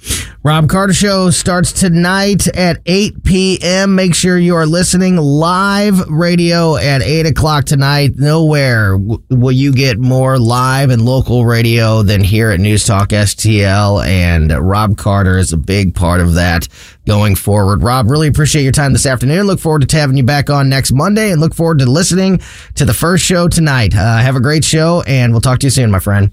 Rob 0.44 0.68
Carter 0.68 0.92
Show 0.92 1.30
starts 1.30 1.72
tonight 1.72 2.48
at 2.48 2.80
8 2.86 3.22
p.m. 3.22 3.94
Make 3.94 4.14
sure 4.14 4.36
you 4.36 4.56
are 4.56 4.66
listening 4.66 5.16
live 5.16 6.00
radio 6.08 6.76
at 6.76 7.02
8 7.02 7.26
o'clock 7.26 7.64
tonight. 7.64 8.12
Nowhere 8.16 8.96
will 8.96 9.52
you 9.52 9.72
get 9.72 9.98
more 9.98 10.38
live 10.38 10.90
and 10.90 11.04
local 11.04 11.46
radio 11.46 12.02
than 12.02 12.24
here 12.24 12.50
at 12.50 12.58
News 12.60 12.84
Talk 12.84 13.10
STL. 13.10 14.04
And 14.04 14.50
Rob 14.50 14.96
Carter 14.96 15.38
is 15.38 15.52
a 15.52 15.56
big 15.56 15.94
part 15.94 16.20
of 16.20 16.34
that 16.34 16.66
going 17.06 17.36
forward. 17.36 17.82
Rob, 17.82 18.10
really 18.10 18.28
appreciate 18.28 18.62
your 18.62 18.72
time 18.72 18.92
this 18.92 19.06
afternoon. 19.06 19.46
Look 19.46 19.60
forward 19.60 19.88
to 19.88 19.96
having 19.96 20.16
you 20.16 20.24
back 20.24 20.50
on 20.50 20.68
next 20.68 20.92
Monday 20.92 21.30
and 21.30 21.40
look 21.40 21.54
forward 21.54 21.78
to 21.78 21.86
listening 21.86 22.40
to 22.74 22.84
the 22.84 22.94
first 22.94 23.24
show 23.24 23.48
tonight. 23.48 23.94
Uh, 23.94 24.18
have 24.18 24.36
a 24.36 24.40
great 24.40 24.64
show 24.64 25.02
and 25.06 25.32
we'll 25.32 25.40
talk 25.40 25.60
to 25.60 25.66
you 25.66 25.70
soon, 25.70 25.90
my 25.90 26.00
friend. 26.00 26.32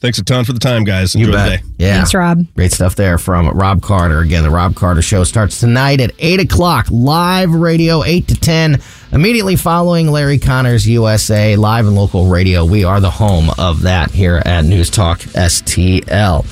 Thanks 0.00 0.18
a 0.18 0.24
ton 0.24 0.46
for 0.46 0.54
the 0.54 0.58
time, 0.58 0.84
guys. 0.84 1.14
Enjoy 1.14 1.26
you 1.26 1.32
bet. 1.32 1.50
the 1.50 1.56
day. 1.58 1.62
Yeah. 1.76 1.96
Thanks, 1.96 2.14
Rob. 2.14 2.46
Great 2.54 2.72
stuff 2.72 2.96
there 2.96 3.18
from 3.18 3.50
Rob 3.50 3.82
Carter. 3.82 4.20
Again, 4.20 4.42
the 4.42 4.50
Rob 4.50 4.74
Carter 4.74 5.02
Show 5.02 5.24
starts 5.24 5.60
tonight 5.60 6.00
at 6.00 6.12
8 6.18 6.40
o'clock. 6.40 6.86
Live 6.90 7.50
radio, 7.50 8.02
8 8.02 8.26
to 8.28 8.34
10. 8.34 8.80
Immediately 9.12 9.56
following 9.56 10.10
Larry 10.10 10.38
Conners 10.38 10.88
USA, 10.88 11.54
live 11.56 11.86
and 11.86 11.94
local 11.96 12.28
radio. 12.28 12.64
We 12.64 12.82
are 12.82 12.98
the 12.98 13.10
home 13.10 13.50
of 13.58 13.82
that 13.82 14.10
here 14.10 14.40
at 14.46 14.64
News 14.64 14.88
Talk 14.88 15.18
STL. 15.18 16.46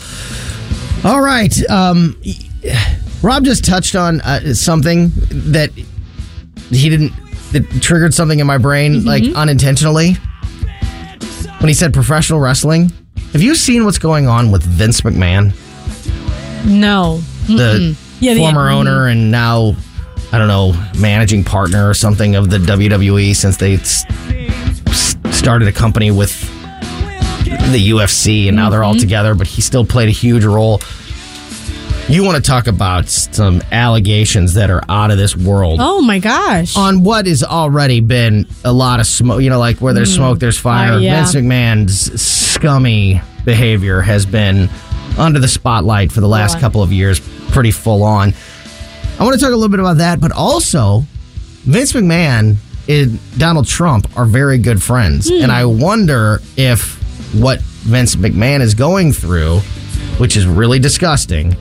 All 1.06 1.20
right. 1.22 1.70
Um, 1.70 2.20
Rob 3.22 3.44
just 3.44 3.64
touched 3.64 3.96
on 3.96 4.20
uh, 4.20 4.52
something 4.52 5.10
that 5.52 5.70
he 6.68 6.90
didn't, 6.90 7.12
that 7.52 7.66
triggered 7.80 8.12
something 8.12 8.40
in 8.40 8.46
my 8.46 8.58
brain, 8.58 8.96
mm-hmm. 8.96 9.08
like 9.08 9.24
unintentionally. 9.34 10.18
When 11.60 11.68
he 11.68 11.74
said 11.74 11.94
professional 11.94 12.40
wrestling, 12.40 12.92
have 13.32 13.42
you 13.42 13.54
seen 13.54 13.84
what's 13.84 13.98
going 13.98 14.26
on 14.26 14.50
with 14.50 14.62
Vince 14.62 15.02
McMahon? 15.02 15.54
No. 16.66 17.18
The 17.46 17.96
yeah, 18.20 18.36
former 18.36 18.68
the, 18.68 18.74
owner 18.74 19.06
and 19.06 19.30
now, 19.30 19.74
I 20.32 20.38
don't 20.38 20.48
know, 20.48 20.72
managing 20.98 21.44
partner 21.44 21.88
or 21.88 21.94
something 21.94 22.34
of 22.34 22.50
the 22.50 22.58
WWE 22.58 23.34
since 23.34 23.56
they 23.56 23.76
started 25.30 25.68
a 25.68 25.72
company 25.72 26.10
with 26.10 26.40
the 27.72 27.90
UFC 27.90 28.48
and 28.48 28.56
now 28.56 28.70
they're 28.70 28.82
all 28.82 28.92
mm-hmm. 28.92 29.00
together, 29.00 29.34
but 29.34 29.46
he 29.46 29.62
still 29.62 29.84
played 29.84 30.08
a 30.08 30.12
huge 30.12 30.44
role. 30.44 30.80
You 32.08 32.24
want 32.24 32.42
to 32.42 32.50
talk 32.50 32.68
about 32.68 33.06
some 33.06 33.60
allegations 33.70 34.54
that 34.54 34.70
are 34.70 34.82
out 34.88 35.10
of 35.10 35.18
this 35.18 35.36
world. 35.36 35.78
Oh 35.78 36.00
my 36.00 36.18
gosh. 36.18 36.74
On 36.74 37.02
what 37.02 37.26
has 37.26 37.44
already 37.44 38.00
been 38.00 38.46
a 38.64 38.72
lot 38.72 38.98
of 38.98 39.06
smoke, 39.06 39.42
you 39.42 39.50
know, 39.50 39.58
like 39.58 39.82
where 39.82 39.92
there's 39.92 40.12
mm. 40.12 40.16
smoke, 40.16 40.38
there's 40.38 40.58
fire. 40.58 40.94
Uh, 40.94 40.98
yeah. 41.00 41.16
Vince 41.16 41.34
McMahon's 41.34 42.20
scummy 42.20 43.20
behavior 43.44 44.00
has 44.00 44.24
been 44.24 44.70
under 45.18 45.38
the 45.38 45.48
spotlight 45.48 46.10
for 46.10 46.22
the 46.22 46.28
last 46.28 46.54
yeah. 46.54 46.60
couple 46.60 46.82
of 46.82 46.94
years, 46.94 47.20
pretty 47.50 47.70
full 47.70 48.02
on. 48.02 48.32
I 49.20 49.24
want 49.24 49.34
to 49.34 49.40
talk 49.40 49.52
a 49.52 49.56
little 49.56 49.68
bit 49.68 49.80
about 49.80 49.98
that, 49.98 50.18
but 50.18 50.32
also 50.32 51.02
Vince 51.64 51.92
McMahon 51.92 52.56
and 52.88 53.38
Donald 53.38 53.66
Trump 53.66 54.16
are 54.16 54.24
very 54.24 54.56
good 54.56 54.82
friends. 54.82 55.30
Mm. 55.30 55.42
And 55.42 55.52
I 55.52 55.66
wonder 55.66 56.40
if 56.56 56.96
what 57.34 57.60
Vince 57.60 58.16
McMahon 58.16 58.62
is 58.62 58.72
going 58.72 59.12
through, 59.12 59.58
which 60.16 60.38
is 60.38 60.46
really 60.46 60.78
disgusting, 60.78 61.54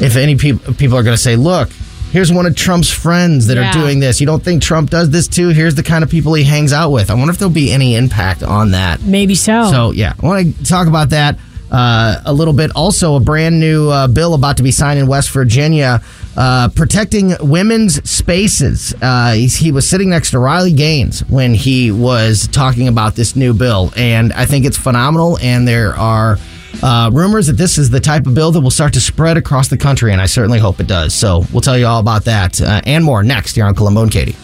if 0.00 0.16
any 0.16 0.36
people 0.36 0.74
people 0.74 0.96
are 0.96 1.02
going 1.02 1.16
to 1.16 1.22
say, 1.22 1.36
look, 1.36 1.70
here's 2.10 2.32
one 2.32 2.46
of 2.46 2.54
Trump's 2.54 2.90
friends 2.90 3.46
that 3.46 3.56
yeah. 3.56 3.68
are 3.68 3.72
doing 3.72 4.00
this. 4.00 4.20
You 4.20 4.26
don't 4.26 4.42
think 4.42 4.62
Trump 4.62 4.90
does 4.90 5.10
this 5.10 5.28
too? 5.28 5.48
Here's 5.50 5.74
the 5.74 5.82
kind 5.82 6.04
of 6.04 6.10
people 6.10 6.34
he 6.34 6.44
hangs 6.44 6.72
out 6.72 6.90
with. 6.90 7.10
I 7.10 7.14
wonder 7.14 7.32
if 7.32 7.38
there'll 7.38 7.52
be 7.52 7.72
any 7.72 7.96
impact 7.96 8.42
on 8.42 8.72
that. 8.72 9.02
Maybe 9.02 9.34
so. 9.34 9.70
So 9.70 9.90
yeah, 9.92 10.14
I 10.22 10.26
want 10.26 10.56
to 10.56 10.64
talk 10.64 10.88
about 10.88 11.10
that. 11.10 11.38
Uh, 11.68 12.22
a 12.24 12.32
little 12.32 12.54
bit. 12.54 12.70
Also, 12.76 13.16
a 13.16 13.20
brand 13.20 13.58
new 13.58 13.90
uh, 13.90 14.06
bill 14.06 14.34
about 14.34 14.56
to 14.58 14.62
be 14.62 14.70
signed 14.70 15.00
in 15.00 15.08
West 15.08 15.30
Virginia 15.30 16.00
uh, 16.36 16.68
protecting 16.68 17.34
women's 17.40 18.08
spaces. 18.08 18.94
Uh, 19.02 19.32
he 19.32 19.72
was 19.72 19.88
sitting 19.88 20.10
next 20.10 20.30
to 20.30 20.38
Riley 20.38 20.72
Gaines 20.72 21.20
when 21.28 21.54
he 21.54 21.90
was 21.90 22.46
talking 22.48 22.86
about 22.86 23.16
this 23.16 23.34
new 23.34 23.52
bill, 23.52 23.92
and 23.96 24.32
I 24.32 24.46
think 24.46 24.64
it's 24.64 24.76
phenomenal. 24.76 25.38
And 25.38 25.66
there 25.66 25.96
are 25.96 26.38
uh, 26.82 27.10
rumors 27.12 27.46
that 27.46 27.54
this 27.54 27.78
is 27.78 27.90
the 27.90 28.00
type 28.00 28.26
of 28.26 28.34
bill 28.34 28.52
that 28.52 28.60
will 28.60 28.70
start 28.70 28.92
to 28.94 29.00
spread 29.00 29.36
across 29.36 29.68
the 29.68 29.76
country, 29.76 30.12
and 30.12 30.20
I 30.20 30.26
certainly 30.26 30.58
hope 30.58 30.80
it 30.80 30.86
does. 30.86 31.14
So 31.14 31.44
we'll 31.52 31.60
tell 31.62 31.78
you 31.78 31.86
all 31.86 32.00
about 32.00 32.24
that 32.24 32.60
uh, 32.60 32.80
and 32.86 33.04
more 33.04 33.22
next 33.22 33.54
here 33.54 33.64
on 33.66 33.74
Colombo 33.74 34.02
and 34.02 34.10
Katie. 34.12 34.36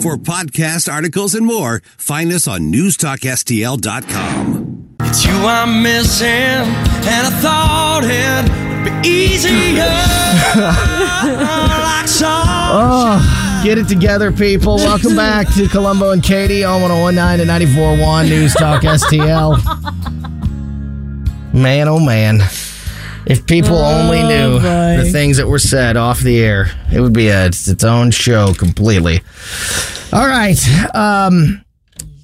For 0.00 0.16
podcast 0.18 0.92
articles 0.92 1.34
and 1.34 1.46
more, 1.46 1.80
find 1.96 2.30
us 2.32 2.46
on 2.46 2.70
newstalkstl.com. 2.72 4.88
It's 5.00 5.24
you 5.24 5.32
I'm 5.32 5.82
missing, 5.82 6.28
and 6.28 7.26
I 7.26 7.30
thought 7.40 8.02
it 8.04 8.82
would 8.82 9.02
be 9.02 9.08
easier. 9.08 9.84
like 10.56 12.06
Oh, 12.76 13.53
get 13.64 13.78
it 13.78 13.88
together, 13.88 14.30
people. 14.30 14.76
Welcome 14.76 15.16
back 15.16 15.46
to 15.54 15.66
Colombo 15.66 16.10
and 16.10 16.22
Katie 16.22 16.64
on 16.64 16.82
1019 16.82 17.48
and 17.48 17.64
94.1 17.64 18.28
News 18.28 18.52
Talk 18.52 18.82
STL. 18.82 19.58
Man, 21.54 21.88
oh 21.88 21.98
man. 21.98 22.40
If 23.26 23.46
people 23.46 23.76
only 23.76 24.22
knew 24.22 24.58
boy. 24.58 25.02
the 25.02 25.08
things 25.10 25.38
that 25.38 25.48
were 25.48 25.58
said 25.58 25.96
off 25.96 26.20
the 26.20 26.42
air, 26.42 26.72
it 26.92 27.00
would 27.00 27.14
be 27.14 27.28
a, 27.28 27.46
it's 27.46 27.66
its 27.66 27.84
own 27.84 28.10
show 28.10 28.52
completely. 28.52 29.22
All 30.12 30.26
right. 30.28 30.58
Um, 30.94 31.63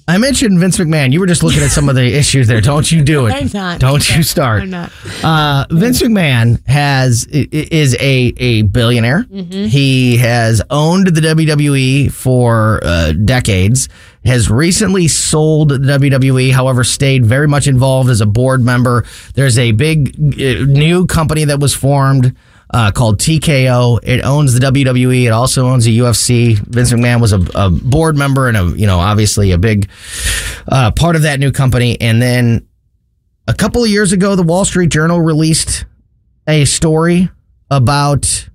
I 0.07 0.17
mentioned 0.17 0.59
Vince 0.59 0.77
McMahon. 0.77 1.13
You 1.13 1.19
were 1.19 1.27
just 1.27 1.43
looking 1.43 1.61
at 1.61 1.69
some 1.69 1.87
of 1.89 1.95
the 1.95 2.03
issues 2.17 2.47
there. 2.47 2.59
Don't 2.61 2.91
you 2.91 3.03
do 3.03 3.27
it. 3.27 3.33
I'm 3.33 3.49
not. 3.53 3.79
Don't 3.79 4.15
you 4.15 4.23
start. 4.23 4.63
I'm 4.63 4.69
not. 4.69 4.91
Uh, 5.23 5.65
Vince 5.71 6.01
McMahon 6.01 6.65
has 6.67 7.25
is 7.25 7.95
a 7.95 8.33
a 8.37 8.63
billionaire. 8.63 9.25
He 9.31 10.17
has 10.17 10.61
owned 10.69 11.07
the 11.07 11.21
WWE 11.21 12.11
for 12.11 12.81
uh, 12.83 13.13
decades. 13.13 13.89
Has 14.23 14.51
recently 14.51 15.07
sold 15.07 15.69
the 15.69 15.77
WWE, 15.77 16.51
however, 16.51 16.83
stayed 16.83 17.25
very 17.25 17.47
much 17.47 17.65
involved 17.67 18.09
as 18.09 18.21
a 18.21 18.27
board 18.27 18.61
member. 18.61 19.03
There's 19.33 19.57
a 19.57 19.71
big 19.71 20.15
uh, 20.19 20.65
new 20.65 21.07
company 21.07 21.45
that 21.45 21.59
was 21.59 21.73
formed 21.73 22.35
uh, 22.71 22.91
called 22.91 23.19
TKO. 23.19 23.99
It 24.03 24.23
owns 24.23 24.53
the 24.53 24.65
WWE. 24.65 25.25
It 25.25 25.31
also 25.31 25.67
owns 25.67 25.85
the 25.85 25.99
UFC. 25.99 26.57
Vince 26.57 26.91
McMahon 26.91 27.21
was 27.21 27.33
a, 27.33 27.45
a 27.55 27.69
board 27.69 28.17
member 28.17 28.47
and 28.47 28.57
a 28.57 28.63
you 28.77 28.87
know 28.87 28.99
obviously 28.99 29.51
a 29.51 29.57
big 29.57 29.89
uh, 30.67 30.91
part 30.91 31.15
of 31.15 31.23
that 31.23 31.39
new 31.39 31.51
company. 31.51 31.99
And 31.99 32.21
then 32.21 32.67
a 33.47 33.53
couple 33.53 33.83
of 33.83 33.89
years 33.89 34.13
ago, 34.13 34.35
the 34.35 34.43
Wall 34.43 34.65
Street 34.65 34.89
Journal 34.89 35.21
released 35.21 35.85
a 36.47 36.65
story 36.65 37.29
about 37.69 38.49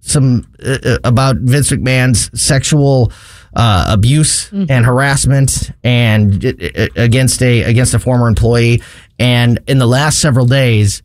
some 0.00 0.46
uh, 0.64 0.78
uh, 0.84 0.98
about 1.04 1.36
Vince 1.36 1.70
McMahon's 1.70 2.40
sexual 2.40 3.12
uh, 3.54 3.86
abuse 3.88 4.50
and 4.52 4.84
harassment 4.84 5.72
and 5.82 6.44
uh, 6.44 6.52
uh, 6.76 6.86
against 6.96 7.42
a 7.42 7.62
against 7.62 7.94
a 7.94 7.98
former 7.98 8.28
employee. 8.28 8.82
And 9.18 9.60
in 9.66 9.78
the 9.78 9.86
last 9.86 10.18
several 10.20 10.46
days, 10.46 11.02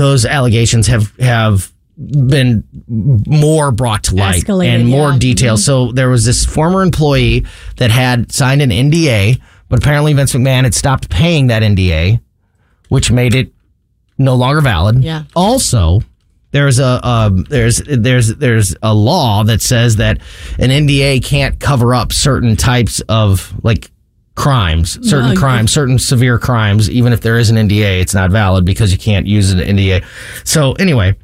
those 0.00 0.24
allegations 0.24 0.86
have 0.86 1.14
have 1.18 1.72
been 1.98 2.64
more 2.88 3.70
brought 3.70 4.04
to 4.04 4.14
light 4.14 4.42
Escalated, 4.42 4.74
and 4.74 4.88
more 4.88 5.12
yeah. 5.12 5.18
detail. 5.18 5.56
So 5.58 5.92
there 5.92 6.08
was 6.08 6.24
this 6.24 6.46
former 6.46 6.82
employee 6.82 7.44
that 7.76 7.90
had 7.90 8.32
signed 8.32 8.62
an 8.62 8.70
NDA, 8.70 9.40
but 9.68 9.78
apparently 9.80 10.14
Vince 10.14 10.32
McMahon 10.32 10.64
had 10.64 10.74
stopped 10.74 11.10
paying 11.10 11.48
that 11.48 11.62
NDA, 11.62 12.20
which 12.88 13.10
made 13.10 13.34
it 13.34 13.52
no 14.16 14.34
longer 14.34 14.62
valid. 14.62 15.04
Yeah. 15.04 15.24
Also, 15.36 16.00
there's 16.52 16.78
a 16.78 17.06
um, 17.06 17.44
there's 17.50 17.82
there's 17.86 18.28
there's 18.36 18.74
a 18.82 18.94
law 18.94 19.44
that 19.44 19.60
says 19.60 19.96
that 19.96 20.18
an 20.58 20.70
NDA 20.70 21.22
can't 21.22 21.60
cover 21.60 21.94
up 21.94 22.12
certain 22.12 22.56
types 22.56 23.00
of 23.08 23.54
like 23.62 23.90
crimes, 24.34 24.92
certain 25.08 25.34
No, 25.34 25.40
crimes, 25.40 25.72
certain 25.72 25.98
severe 25.98 26.38
crimes. 26.38 26.88
Even 26.90 27.12
if 27.12 27.20
there 27.20 27.38
is 27.38 27.50
an 27.50 27.56
NDA, 27.56 28.00
it's 28.00 28.14
not 28.14 28.30
valid 28.30 28.64
because 28.64 28.92
you 28.92 28.98
can't 28.98 29.26
use 29.26 29.52
an 29.52 29.58
NDA. 29.58 30.04
So 30.44 30.72
anyway, 30.72 31.16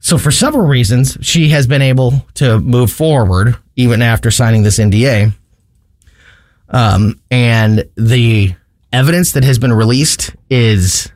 so 0.00 0.18
for 0.18 0.30
several 0.30 0.66
reasons, 0.66 1.18
she 1.20 1.48
has 1.48 1.66
been 1.66 1.82
able 1.82 2.24
to 2.34 2.60
move 2.60 2.92
forward 2.92 3.56
even 3.74 4.02
after 4.02 4.30
signing 4.30 4.62
this 4.62 4.78
NDA. 4.78 5.34
Um, 6.68 7.20
and 7.30 7.88
the 7.96 8.54
evidence 8.92 9.32
that 9.32 9.44
has 9.44 9.58
been 9.58 9.72
released 9.72 10.34
is 10.50 11.10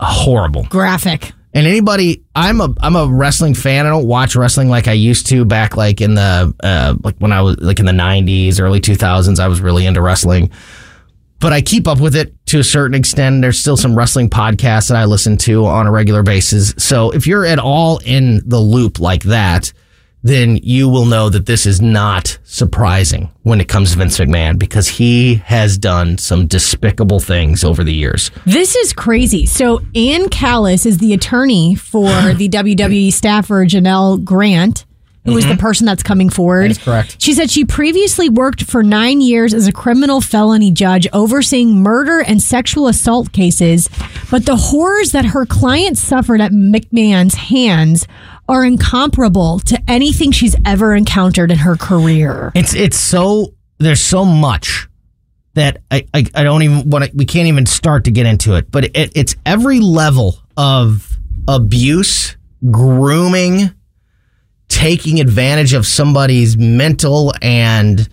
horrible. 0.00 0.64
Graphic. 0.64 1.32
And 1.52 1.66
anybody, 1.66 2.22
I'm 2.34 2.60
a 2.60 2.72
I'm 2.80 2.94
a 2.94 3.06
wrestling 3.06 3.54
fan. 3.54 3.84
I 3.84 3.90
don't 3.90 4.06
watch 4.06 4.36
wrestling 4.36 4.68
like 4.68 4.86
I 4.86 4.92
used 4.92 5.26
to 5.28 5.44
back 5.44 5.76
like 5.76 6.00
in 6.00 6.14
the 6.14 6.54
uh, 6.62 6.94
like 7.02 7.16
when 7.18 7.32
I 7.32 7.42
was 7.42 7.56
like 7.58 7.80
in 7.80 7.86
the 7.86 7.92
'90s, 7.92 8.60
early 8.60 8.80
2000s. 8.80 9.40
I 9.40 9.48
was 9.48 9.60
really 9.60 9.84
into 9.84 10.00
wrestling, 10.00 10.50
but 11.40 11.52
I 11.52 11.60
keep 11.60 11.88
up 11.88 11.98
with 11.98 12.14
it 12.14 12.34
to 12.46 12.60
a 12.60 12.64
certain 12.64 12.94
extent. 12.94 13.42
There's 13.42 13.58
still 13.58 13.76
some 13.76 13.96
wrestling 13.96 14.30
podcasts 14.30 14.88
that 14.88 14.96
I 14.96 15.06
listen 15.06 15.36
to 15.38 15.66
on 15.66 15.88
a 15.88 15.90
regular 15.90 16.22
basis. 16.22 16.72
So 16.78 17.10
if 17.10 17.26
you're 17.26 17.44
at 17.44 17.58
all 17.58 17.98
in 18.04 18.42
the 18.48 18.60
loop 18.60 19.00
like 19.00 19.24
that, 19.24 19.72
then 20.22 20.56
you 20.62 20.88
will 20.88 21.06
know 21.06 21.28
that 21.30 21.46
this 21.46 21.66
is 21.66 21.80
not 21.80 22.38
surprising 22.44 23.30
when 23.42 23.60
it 23.60 23.68
comes 23.68 23.92
to 23.92 23.98
Vince 23.98 24.18
McMahon 24.18 24.58
because 24.58 24.88
he 24.88 25.36
has 25.36 25.78
done 25.78 26.18
some 26.18 26.46
despicable 26.46 27.20
things 27.20 27.64
over 27.64 27.82
the 27.82 27.94
years. 27.94 28.30
This 28.44 28.76
is 28.76 28.92
crazy. 28.92 29.46
So 29.46 29.80
Ann 29.94 30.28
Callis 30.28 30.84
is 30.84 30.98
the 30.98 31.14
attorney 31.14 31.74
for 31.74 32.08
the 32.34 32.48
WWE 32.48 33.12
staffer 33.12 33.64
Janel 33.64 34.22
Grant, 34.22 34.84
who 35.24 35.36
is 35.36 35.44
the 35.44 35.52
mm-hmm. 35.52 35.60
person 35.60 35.86
that's 35.86 36.02
coming 36.02 36.30
forward. 36.30 36.64
That 36.64 36.70
is 36.70 36.78
correct. 36.78 37.16
She 37.20 37.34
said 37.34 37.50
she 37.50 37.64
previously 37.64 38.28
worked 38.28 38.64
for 38.64 38.82
nine 38.82 39.20
years 39.20 39.52
as 39.52 39.66
a 39.66 39.72
criminal 39.72 40.20
felony 40.20 40.70
judge 40.70 41.06
overseeing 41.12 41.82
murder 41.82 42.20
and 42.20 42.42
sexual 42.42 42.88
assault 42.88 43.32
cases, 43.32 43.88
but 44.30 44.46
the 44.46 44.56
horrors 44.56 45.12
that 45.12 45.26
her 45.26 45.44
client 45.44 45.98
suffered 45.98 46.40
at 46.40 46.52
McMahon's 46.52 47.34
hands 47.34 48.06
are 48.50 48.64
incomparable 48.64 49.60
to 49.60 49.80
anything 49.86 50.32
she's 50.32 50.56
ever 50.66 50.94
encountered 50.94 51.52
in 51.52 51.58
her 51.58 51.76
career. 51.76 52.50
It's 52.54 52.74
it's 52.74 52.98
so 52.98 53.54
there's 53.78 54.02
so 54.02 54.24
much 54.24 54.88
that 55.54 55.80
I 55.90 56.04
I, 56.12 56.26
I 56.34 56.42
don't 56.42 56.62
even 56.62 56.90
want 56.90 57.04
to. 57.04 57.10
We 57.14 57.24
can't 57.24 57.46
even 57.46 57.64
start 57.64 58.04
to 58.04 58.10
get 58.10 58.26
into 58.26 58.56
it. 58.56 58.70
But 58.70 58.84
it, 58.86 59.12
it's 59.14 59.36
every 59.46 59.78
level 59.78 60.38
of 60.56 61.16
abuse, 61.46 62.36
grooming, 62.70 63.70
taking 64.68 65.20
advantage 65.20 65.72
of 65.72 65.86
somebody's 65.86 66.56
mental 66.56 67.32
and 67.40 68.08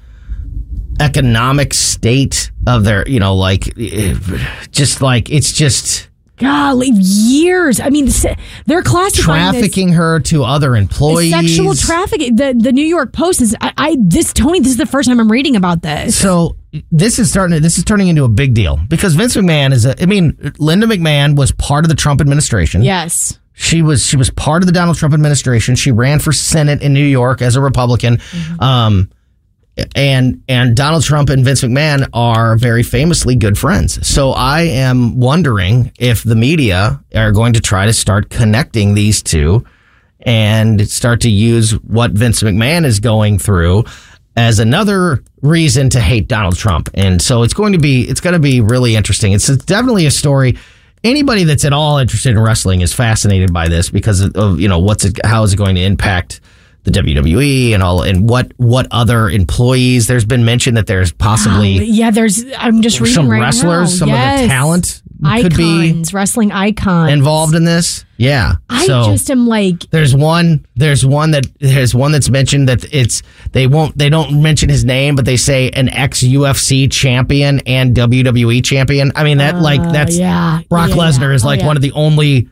economic 1.00 1.74
state 1.74 2.52
of 2.66 2.84
their 2.84 3.08
you 3.08 3.20
know 3.20 3.36
like 3.36 3.68
eh, 3.78 4.16
just 4.72 5.02
like 5.02 5.30
it's 5.30 5.52
just 5.52 6.10
Golly, 6.38 6.90
years. 6.94 7.80
I 7.80 7.90
mean, 7.90 8.08
they're 8.68 8.84
classifying 8.84 9.52
this- 9.54 9.62
trafficking 9.62 9.94
her 9.94 10.20
to 10.22 10.44
other 10.44 10.76
employees 10.76 11.32
Sexual 11.32 11.74
trafficking. 11.76 12.36
The 12.36 12.54
the 12.58 12.72
New 12.72 12.86
York 12.86 13.12
Post 13.12 13.42
is. 13.42 13.56
I, 13.60 13.74
I 13.78 13.98
this 14.00 14.34
Tony. 14.34 14.60
This 14.60 14.72
is 14.72 14.78
the 14.78 14.86
first 14.86 15.10
time 15.10 15.20
I'm 15.20 15.32
reading 15.32 15.56
about 15.56 15.82
this. 15.82 16.16
So 16.16 16.56
this 16.92 17.18
is 17.18 17.30
starting. 17.30 17.56
To, 17.56 17.60
this 17.60 17.78
is 17.78 17.84
turning 17.84 18.08
into 18.08 18.24
a 18.24 18.30
big 18.30 18.54
deal 18.54 18.80
because 18.88 19.16
Vince 19.16 19.36
McMahon 19.36 19.74
is. 19.74 19.86
A, 19.86 20.02
I 20.02 20.06
mean, 20.06 20.54
Linda 20.60 20.86
McMahon 20.86 21.36
was 21.36 21.52
part 21.52 21.86
of 21.86 21.90
the 21.90 21.96
Trump 21.96 22.22
administration. 22.22 22.84
Yes. 22.84 23.40
She 23.54 23.82
was. 23.82 24.06
She 24.06 24.16
was 24.18 24.30
part 24.30 24.62
of 24.62 24.68
the 24.68 24.74
Donald 24.74 24.98
Trump 24.98 25.16
administration. 25.16 25.76
She 25.76 25.92
ran 25.92 26.20
for 26.20 26.32
Senate 26.32 26.84
in 26.84 26.94
New 26.94 27.04
York 27.06 27.42
as 27.42 27.56
a 27.56 27.62
Republican. 27.62 28.20
Um, 28.60 29.10
and 29.96 30.44
and 30.48 30.76
Donald 30.76 31.04
Trump 31.04 31.30
and 31.30 31.44
Vince 31.44 31.62
McMahon 31.62 32.08
are 32.14 32.56
very 32.56 32.84
famously 32.84 33.36
good 33.36 33.58
friends. 33.58 34.06
So 34.08 34.32
I 34.32 34.62
am 34.62 35.20
wondering 35.20 35.92
if 36.00 36.24
the 36.24 36.36
media 36.36 37.04
are 37.16 37.32
going 37.32 37.54
to 37.54 37.62
try 37.62 37.86
to 37.86 37.94
start 37.94 38.30
connecting 38.30 38.96
these 38.96 39.22
two 39.22 39.66
and 40.22 40.88
start 40.90 41.22
to 41.22 41.30
use 41.30 41.72
what 41.84 42.12
Vince 42.12 42.42
McMahon 42.44 42.86
is 42.86 43.00
going 43.00 43.40
through 43.40 43.86
as 44.36 44.60
another 44.60 45.24
reason 45.42 45.90
to 45.90 46.00
hate 46.00 46.28
Donald 46.28 46.56
Trump. 46.56 46.90
And 46.94 47.22
so 47.22 47.44
it's 47.44 47.54
going 47.54 47.74
to 47.74 47.80
be 47.80 48.02
it's 48.02 48.22
going 48.22 48.34
to 48.34 48.40
be 48.40 48.62
really 48.62 48.96
interesting. 48.96 49.34
It's 49.34 49.48
definitely 49.58 50.06
a 50.06 50.12
story. 50.12 50.58
Anybody 51.04 51.44
that's 51.44 51.64
at 51.64 51.74
all 51.74 52.00
interested 52.00 52.32
in 52.32 52.40
wrestling 52.40 52.82
is 52.82 52.94
fascinated 52.94 53.54
by 53.54 53.68
this 53.68 53.90
because 53.90 54.22
of, 54.22 54.60
you 54.60 54.68
know 54.68 54.80
what's 54.80 55.06
it 55.06 55.20
how 55.26 55.44
is 55.44 55.54
it 55.54 55.58
going 55.58 55.76
to 55.76 55.82
impact 55.82 56.42
the 56.88 57.00
WWE 57.02 57.74
and 57.74 57.84
all 57.84 58.02
and 58.02 58.30
what 58.30 58.52
what 58.58 58.88
other 58.92 59.30
employees 59.30 60.08
there's 60.08 60.26
been 60.26 60.46
mention 60.46 60.76
that 60.76 60.88
there's 60.88 61.12
possibly 61.12 61.74
Yeah. 61.84 62.12
There's. 62.12 62.46
I'm 62.58 62.82
just 62.82 63.00
reading 63.02 63.14
some 63.16 63.30
right 63.30 63.42
wrestlers, 63.42 63.92
now. 63.94 63.98
some 64.00 64.10
Yes. 64.10 64.36
of 64.36 64.42
the 64.42 64.48
talent 64.48 65.02
icons, 65.24 65.44
could 65.44 65.58
be 65.58 66.04
wrestling 66.14 66.52
icons 66.52 67.12
involved 67.12 67.56
in 67.56 67.66
this. 67.66 68.06
Yeah. 68.18 68.54
I 68.70 68.86
so 68.88 69.04
just 69.12 69.30
am 69.30 69.48
like, 69.48 69.82
there's 69.92 70.16
one 70.16 70.66
there's 70.76 71.06
one 71.06 71.32
that 71.32 71.46
there's 71.60 71.94
one 71.94 72.12
that's 72.14 72.30
mentioned 72.30 72.70
that 72.70 72.86
it's 72.94 73.22
they 73.52 73.68
won't 73.68 73.98
they 73.98 74.10
don't 74.10 74.42
mention 74.42 74.70
his 74.70 74.86
name 74.86 75.16
but 75.16 75.26
they 75.26 75.38
say 75.38 75.70
an 75.72 75.90
ex 75.90 76.24
UFC 76.24 76.90
champion 76.92 77.60
and 77.68 77.96
WWE 77.96 78.64
champion. 78.64 79.12
I 79.16 79.24
mean 79.26 79.40
that 79.40 79.58
like 79.62 79.82
uh, 79.82 79.92
that's 79.92 80.18
yeah, 80.18 80.62
Brock 80.70 80.90
yeah, 80.92 80.96
Lesnar 80.96 81.34
is 81.36 81.44
Oh, 81.44 81.48
like 81.48 81.60
yeah. 81.60 81.68
one 81.68 81.76
of 81.76 81.82
the 81.82 81.92
only 81.92 82.50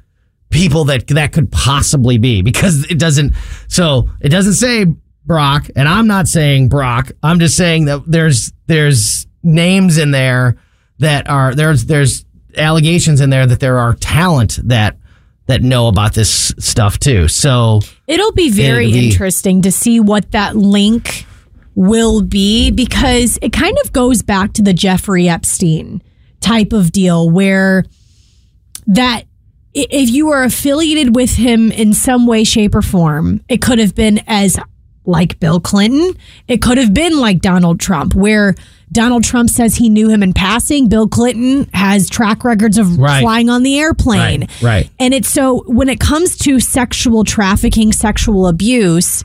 people 0.56 0.86
that 0.86 1.08
that 1.08 1.32
could 1.34 1.52
possibly 1.52 2.18
be 2.18 2.41
because 2.41 2.89
it 2.89 2.98
doesn't. 3.00 3.34
So 3.68 4.10
it 4.22 4.30
doesn't 4.30 4.54
say 4.54 4.86
Brock, 5.26 5.68
and 5.76 5.88
I'm 5.88 6.08
not 6.08 6.28
saying 6.28 6.70
Brock. 6.70 7.12
I'm 7.22 7.39
just 7.39 7.58
saying 7.58 7.86
that 7.86 8.04
there's 8.08 8.52
there's 8.68 9.28
names 9.44 9.98
in 9.98 10.12
there 10.12 10.58
that 11.00 11.30
are 11.30 11.54
there's 11.54 11.86
there's 11.86 12.26
allegations 12.58 13.22
in 13.22 13.30
there 13.30 13.46
that 13.46 13.60
there 13.60 13.78
are 13.80 13.94
talent 13.94 14.60
that 14.63 14.98
that 15.48 15.62
know 15.62 15.88
about 15.88 16.13
this 16.13 16.54
stuff 16.58 16.98
too. 16.98 17.28
So 17.28 17.82
It'll 18.08 18.32
be 18.32 18.50
very 18.50 18.88
It'll 18.88 19.00
be- 19.00 19.06
interesting 19.10 19.62
to 19.63 19.72
see 19.72 20.00
what 20.00 20.32
that 20.32 20.56
link 20.56 21.26
will 21.76 22.22
be 22.22 22.72
because 22.72 23.38
it 23.41 23.52
kind 23.52 23.78
of 23.84 23.91
goes 23.91 24.24
back 24.24 24.54
to 24.54 24.62
the 24.63 24.74
Jeffrey 24.74 25.28
Epstein 25.30 26.02
type 26.39 26.72
of 26.74 26.91
deal 26.91 27.30
where 27.30 27.84
that 28.88 29.24
if 29.75 30.09
you 30.09 30.27
were 30.27 30.43
affiliated 30.43 31.15
with 31.15 31.35
him 31.35 31.71
in 31.71 31.93
some 31.93 32.25
way, 32.25 32.43
shape, 32.43 32.73
or 32.75 32.81
form, 32.81 33.41
it 33.49 33.61
could 33.61 33.77
have 33.79 33.93
been 33.93 34.21
as 34.27 34.57
like 35.05 35.39
Bill 35.39 35.59
Clinton. 35.59 36.15
It 36.47 36.61
could 36.61 36.77
have 36.77 36.93
been 36.93 37.19
like 37.19 37.41
Donald 37.41 37.79
Trump, 37.79 38.15
where 38.15 38.55
Donald 38.91 39.23
Trump 39.23 39.49
says 39.49 39.75
he 39.75 39.89
knew 39.89 40.09
him 40.09 40.23
in 40.23 40.33
passing. 40.33 40.88
Bill 40.88 41.07
Clinton 41.07 41.69
has 41.73 42.09
track 42.09 42.43
records 42.43 42.77
of 42.77 42.97
Right. 42.97 43.21
flying 43.21 43.49
on 43.49 43.63
the 43.63 43.77
airplane. 43.77 44.41
Right, 44.41 44.61
right. 44.61 44.89
And 44.99 45.13
it's 45.13 45.27
so 45.27 45.63
when 45.67 45.89
it 45.89 45.99
comes 45.99 46.38
to 46.39 46.59
sexual 46.59 47.23
trafficking, 47.23 47.91
sexual 47.91 48.47
abuse, 48.47 49.23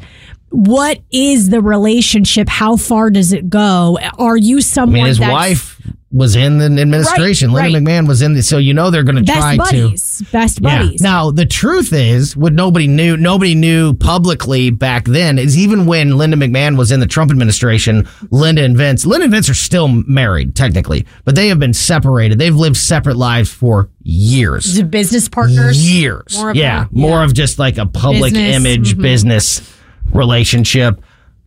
what 0.51 0.99
is 1.13 1.51
the 1.51 1.61
relationship? 1.63 2.49
How 2.49 2.77
far 2.77 3.11
does 3.11 3.33
it 3.33 3.49
go? 3.49 3.99
Are 4.19 4.37
you 4.37 4.59
I 4.59 4.61
someone 4.61 4.95
mean, 4.95 5.07
his 5.07 5.21
wife 5.21 5.80
was 6.13 6.35
in 6.35 6.59
the 6.59 6.65
administration. 6.81 7.53
Right, 7.53 7.71
Linda 7.71 7.89
McMahon 7.91 8.09
was 8.09 8.21
in 8.21 8.35
the. 8.35 8.43
So 8.43 8.59
you 8.59 8.75
know 8.75 8.91
they're 8.91 9.05
going 9.05 9.25
to 9.25 9.33
try 9.33 9.57
best 9.57 9.71
to. 9.71 9.83
buddies? 9.83 10.23
Best 10.33 10.61
Yeah. 10.61 10.83
buddies. 10.83 11.01
Now 11.01 11.31
the 11.31 11.47
truth 11.47 11.93
is, 11.93 12.37
what 12.37 12.53
nobody 12.53 12.89
knew, 12.89 13.17
nobody 13.17 13.55
knew 13.55 13.95
publicly 13.95 14.71
back 14.71 15.05
then 15.05 15.39
is 15.39 15.57
even 15.57 15.87
when 15.87 16.17
Linda 16.19 16.37
McMahon 16.37 16.77
was 16.77 16.91
in 16.91 16.99
the 16.99 17.07
Trump 17.07 17.31
administration, 17.31 18.09
Linda 18.31 18.65
and 18.65 18.77
Vince, 18.77 19.07
Linda 19.07 19.25
and 19.25 19.33
Vince 19.33 19.49
are 19.49 19.55
still 19.55 19.87
married 19.89 20.57
technically, 20.57 21.07
but 21.25 21.37
they 21.37 21.49
have 21.49 21.61
been 21.61 21.75
separated. 21.75 22.39
They've 22.39 22.55
lived 22.57 22.77
separate 22.77 23.17
lives 23.17 23.51
for 23.53 23.91
years. 24.03 24.75
The 24.75 24.85
business 24.85 25.29
partners. 25.29 25.89
Years. 25.89 26.37
More 26.37 26.55
yeah, 26.55 26.87
a- 26.87 26.89
more 26.91 27.19
yeah. 27.19 27.25
of 27.25 27.35
just 27.35 27.59
like 27.59 27.79
a 27.79 27.87
public 27.87 28.33
Business, 28.33 28.57
image 28.57 28.95
mhm. 28.97 29.03
business 29.03 29.77
relationship. 30.13 31.01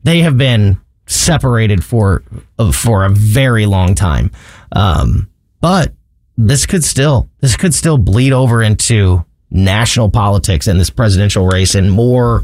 They 0.04 0.20
have 0.20 0.38
been 0.38 0.80
separated 1.06 1.84
for 1.84 2.24
uh, 2.60 2.72
for 2.72 3.06
a 3.06 3.10
very 3.10 3.66
long 3.66 3.96
time. 3.96 4.32
Um, 4.72 5.30
but 5.62 5.94
this 6.38 6.66
could 6.66 6.84
still 6.84 7.30
this 7.40 7.56
could 7.56 7.74
still 7.74 7.98
bleed 7.98 8.34
over 8.34 8.62
into 8.64 9.24
national 9.56 10.10
politics 10.10 10.66
and 10.66 10.80
this 10.80 10.90
presidential 10.90 11.46
race 11.46 11.76
and 11.76 11.92
more 11.92 12.44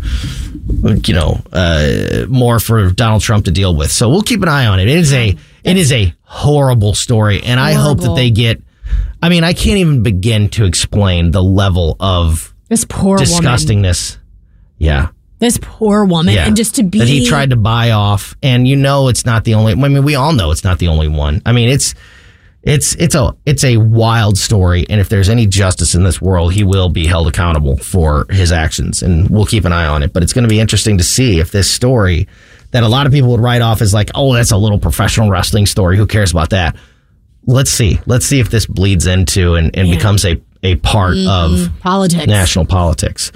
you 1.06 1.14
know 1.16 1.42
uh, 1.52 2.26
more 2.30 2.60
for 2.60 2.92
Donald 2.92 3.22
Trump 3.24 3.46
to 3.46 3.52
deal 3.52 3.76
with. 3.76 3.92
So 3.92 4.10
we'll 4.10 4.22
keep 4.22 4.44
an 4.44 4.50
eye 4.50 4.68
on 4.68 4.80
it. 4.80 4.88
It 4.88 4.98
is 4.98 5.14
a 5.14 5.36
it 5.64 5.78
is 5.78 5.92
a 5.92 6.14
horrible 6.22 6.94
story 6.94 7.42
and 7.42 7.60
I 7.60 7.74
hope 7.74 8.02
that 8.02 8.16
they 8.16 8.30
get 8.30 8.62
I 9.24 9.30
mean 9.30 9.44
I 9.44 9.54
can't 9.54 9.78
even 9.80 10.04
begin 10.04 10.50
to 10.50 10.66
explain 10.66 11.32
the 11.32 11.42
level 11.42 11.96
of 12.00 12.54
This 12.68 12.86
poor 12.86 13.18
woman. 13.18 13.26
disgustingness. 13.26 14.18
Yeah. 14.78 15.10
This 15.40 15.58
poor 15.62 16.04
woman. 16.06 16.36
Yeah. 16.36 16.46
And 16.48 16.56
just 16.56 16.76
to 16.76 16.84
be 16.84 17.00
that 17.00 17.08
he 17.08 17.26
tried 17.26 17.52
to 17.52 17.56
buy 17.56 17.92
off, 17.92 18.36
and 18.44 18.68
you 18.68 18.76
know 18.76 19.08
it's 19.08 19.26
not 19.26 19.46
the 19.46 19.56
only. 19.56 19.74
I 19.74 19.88
mean, 19.88 20.04
we 20.04 20.16
all 20.16 20.34
know 20.34 20.52
it's 20.52 20.64
not 20.64 20.80
the 20.80 20.90
only 20.90 21.08
one. 21.08 21.42
I 21.46 21.54
mean, 21.54 21.70
it's 21.70 21.96
it's 22.62 22.94
it's 22.96 23.16
a 23.16 23.36
it's 23.46 23.64
a 23.64 23.78
wild 23.78 24.38
story, 24.38 24.86
and 24.90 25.00
if 25.00 25.08
there's 25.08 25.30
any 25.30 25.48
justice 25.48 25.96
in 25.96 26.04
this 26.04 26.22
world, 26.22 26.54
he 26.54 26.66
will 26.66 26.90
be 26.90 27.08
held 27.08 27.28
accountable 27.28 27.78
for 27.78 28.26
his 28.30 28.52
actions, 28.52 29.02
and 29.02 29.30
we'll 29.30 29.46
keep 29.46 29.64
an 29.64 29.72
eye 29.72 29.88
on 29.88 30.04
it. 30.04 30.12
But 30.12 30.24
it's 30.24 30.34
going 30.34 30.44
to 30.44 30.50
be 30.50 30.60
interesting 30.60 30.98
to 30.98 31.04
see 31.06 31.40
if 31.40 31.52
this 31.52 31.72
story 31.72 32.28
that 32.72 32.84
a 32.84 32.88
lot 32.88 33.08
of 33.08 33.14
people 33.14 33.32
would 33.32 33.40
write 33.40 33.62
off 33.62 33.82
as 33.82 33.94
like, 33.94 34.12
oh, 34.16 34.34
that's 34.34 34.52
a 34.52 34.58
little 34.58 34.78
professional 34.78 35.30
wrestling 35.30 35.66
story. 35.66 35.98
Who 35.98 36.06
cares 36.06 36.32
about 36.32 36.50
that? 36.52 36.76
Let's 37.46 37.72
see. 37.72 38.00
Let's 38.06 38.26
see 38.26 38.40
if 38.40 38.50
this 38.50 38.66
bleeds 38.66 39.08
into 39.08 39.56
and, 39.56 39.76
and 39.76 39.90
becomes 39.90 40.26
a 40.26 40.42
a 40.62 40.76
part 40.76 41.16
mm-hmm. 41.16 41.66
of 41.66 41.80
politics. 41.80 42.28
national 42.28 42.66
politics. 42.66 43.32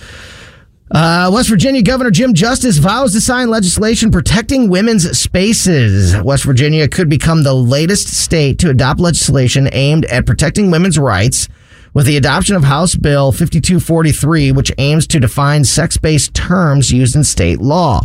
Uh, 0.93 1.27
West 1.33 1.49
Virginia 1.49 1.81
Governor 1.81 2.11
Jim 2.11 2.35
Justice 2.35 2.77
vows 2.77 3.13
to 3.13 3.21
sign 3.21 3.49
legislation 3.49 4.11
protecting 4.11 4.69
women's 4.69 5.17
spaces. 5.17 6.15
West 6.21 6.43
Virginia 6.43 6.87
could 6.87 7.09
become 7.09 7.41
the 7.41 7.53
latest 7.55 8.09
state 8.09 8.59
to 8.59 8.69
adopt 8.69 8.99
legislation 8.99 9.67
aimed 9.71 10.05
at 10.05 10.27
protecting 10.27 10.69
women's 10.69 10.99
rights 10.99 11.49
with 11.95 12.05
the 12.05 12.15
adoption 12.15 12.55
of 12.55 12.63
House 12.63 12.93
Bill 12.93 13.31
5243, 13.31 14.51
which 14.51 14.71
aims 14.77 15.07
to 15.07 15.19
define 15.19 15.63
sex 15.63 15.97
based 15.97 16.35
terms 16.35 16.91
used 16.91 17.15
in 17.15 17.23
state 17.23 17.59
law. 17.59 18.01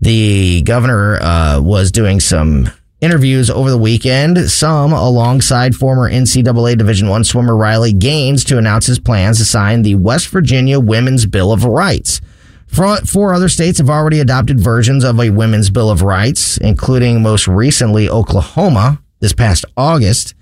The 0.00 0.62
governor 0.62 1.20
uh, 1.20 1.60
was 1.60 1.90
doing 1.90 2.20
some 2.20 2.70
interviews 3.02 3.50
over 3.50 3.68
the 3.68 3.76
weekend, 3.76 4.50
some 4.50 4.92
alongside 4.92 5.74
former 5.74 6.08
NCAA 6.08 6.78
Division 6.78 7.08
One 7.08 7.24
swimmer 7.24 7.56
Riley 7.56 7.92
Gaines 7.92 8.44
to 8.44 8.56
announce 8.56 8.86
his 8.86 9.00
plans 9.00 9.38
to 9.38 9.44
sign 9.44 9.82
the 9.82 9.96
West 9.96 10.28
Virginia 10.28 10.78
Women's 10.78 11.26
Bill 11.26 11.52
of 11.52 11.64
Rights. 11.64 12.20
Four 12.68 13.34
other 13.34 13.50
states 13.50 13.78
have 13.78 13.90
already 13.90 14.20
adopted 14.20 14.58
versions 14.58 15.04
of 15.04 15.20
a 15.20 15.28
Women's 15.28 15.68
Bill 15.68 15.90
of 15.90 16.00
Rights, 16.02 16.56
including 16.58 17.20
most 17.20 17.46
recently 17.46 18.08
Oklahoma 18.08 19.02
this 19.18 19.34
past 19.34 19.66
August. 19.76 20.34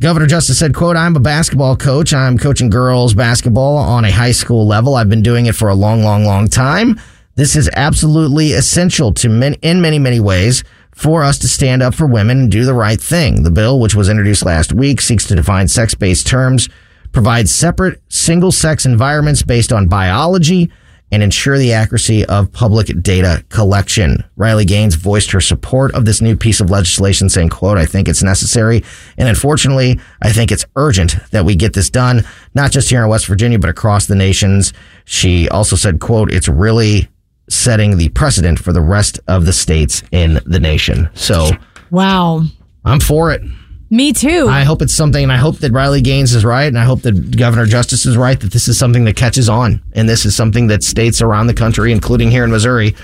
Governor 0.00 0.26
Justice 0.26 0.58
said, 0.58 0.74
quote, 0.74 0.96
I'm 0.96 1.16
a 1.16 1.20
basketball 1.20 1.76
coach. 1.76 2.12
I'm 2.12 2.36
coaching 2.36 2.68
girls 2.68 3.14
basketball 3.14 3.76
on 3.76 4.04
a 4.04 4.10
high 4.10 4.32
school 4.32 4.66
level. 4.66 4.96
I've 4.96 5.08
been 5.08 5.22
doing 5.22 5.46
it 5.46 5.54
for 5.54 5.68
a 5.68 5.74
long, 5.74 6.02
long, 6.02 6.24
long 6.24 6.48
time. 6.48 7.00
This 7.36 7.56
is 7.56 7.68
absolutely 7.74 8.52
essential 8.52 9.12
to 9.14 9.28
many, 9.28 9.58
in 9.60 9.80
many, 9.80 9.98
many 9.98 10.20
ways 10.20 10.62
for 10.94 11.24
us 11.24 11.38
to 11.38 11.48
stand 11.48 11.82
up 11.82 11.94
for 11.94 12.06
women 12.06 12.42
and 12.42 12.50
do 12.50 12.64
the 12.64 12.74
right 12.74 13.00
thing. 13.00 13.42
The 13.42 13.50
bill, 13.50 13.80
which 13.80 13.96
was 13.96 14.08
introduced 14.08 14.44
last 14.44 14.72
week, 14.72 15.00
seeks 15.00 15.26
to 15.26 15.34
define 15.34 15.66
sex-based 15.66 16.26
terms, 16.26 16.68
provide 17.10 17.48
separate 17.48 18.00
single-sex 18.08 18.86
environments 18.86 19.42
based 19.42 19.72
on 19.72 19.88
biology, 19.88 20.70
and 21.10 21.22
ensure 21.22 21.58
the 21.58 21.72
accuracy 21.72 22.24
of 22.24 22.50
public 22.50 22.88
data 23.02 23.44
collection. 23.48 24.24
Riley 24.36 24.64
Gaines 24.64 24.96
voiced 24.96 25.30
her 25.30 25.40
support 25.40 25.94
of 25.94 26.04
this 26.04 26.20
new 26.20 26.36
piece 26.36 26.60
of 26.60 26.70
legislation, 26.70 27.28
saying, 27.28 27.50
quote, 27.50 27.78
I 27.78 27.86
think 27.86 28.08
it's 28.08 28.22
necessary. 28.22 28.82
And 29.16 29.28
unfortunately, 29.28 30.00
I 30.22 30.32
think 30.32 30.50
it's 30.50 30.64
urgent 30.74 31.16
that 31.30 31.44
we 31.44 31.54
get 31.54 31.72
this 31.72 31.90
done, 31.90 32.24
not 32.54 32.72
just 32.72 32.90
here 32.90 33.02
in 33.02 33.08
West 33.08 33.26
Virginia, 33.26 33.58
but 33.58 33.70
across 33.70 34.06
the 34.06 34.16
nations. 34.16 34.72
She 35.04 35.48
also 35.48 35.76
said, 35.76 36.00
quote, 36.00 36.32
it's 36.32 36.48
really 36.48 37.08
setting 37.48 37.96
the 37.98 38.08
precedent 38.10 38.58
for 38.58 38.72
the 38.72 38.80
rest 38.80 39.20
of 39.28 39.44
the 39.46 39.52
states 39.52 40.02
in 40.12 40.40
the 40.46 40.60
nation. 40.60 41.08
So 41.14 41.50
Wow. 41.90 42.44
I'm 42.84 43.00
for 43.00 43.30
it. 43.32 43.42
Me 43.90 44.12
too. 44.12 44.48
I 44.48 44.64
hope 44.64 44.82
it's 44.82 44.94
something, 44.94 45.22
and 45.22 45.30
I 45.30 45.36
hope 45.36 45.58
that 45.58 45.70
Riley 45.70 46.00
Gaines 46.00 46.34
is 46.34 46.44
right, 46.44 46.64
and 46.64 46.78
I 46.78 46.84
hope 46.84 47.02
that 47.02 47.36
Governor 47.36 47.66
Justice 47.66 48.06
is 48.06 48.16
right, 48.16 48.40
that 48.40 48.52
this 48.52 48.66
is 48.66 48.76
something 48.76 49.04
that 49.04 49.14
catches 49.14 49.48
on, 49.48 49.80
and 49.92 50.08
this 50.08 50.26
is 50.26 50.34
something 50.34 50.66
that 50.66 50.82
states 50.82 51.22
around 51.22 51.46
the 51.46 51.54
country, 51.54 51.92
including 51.92 52.30
here 52.30 52.42
in 52.42 52.50
Missouri, 52.50 52.96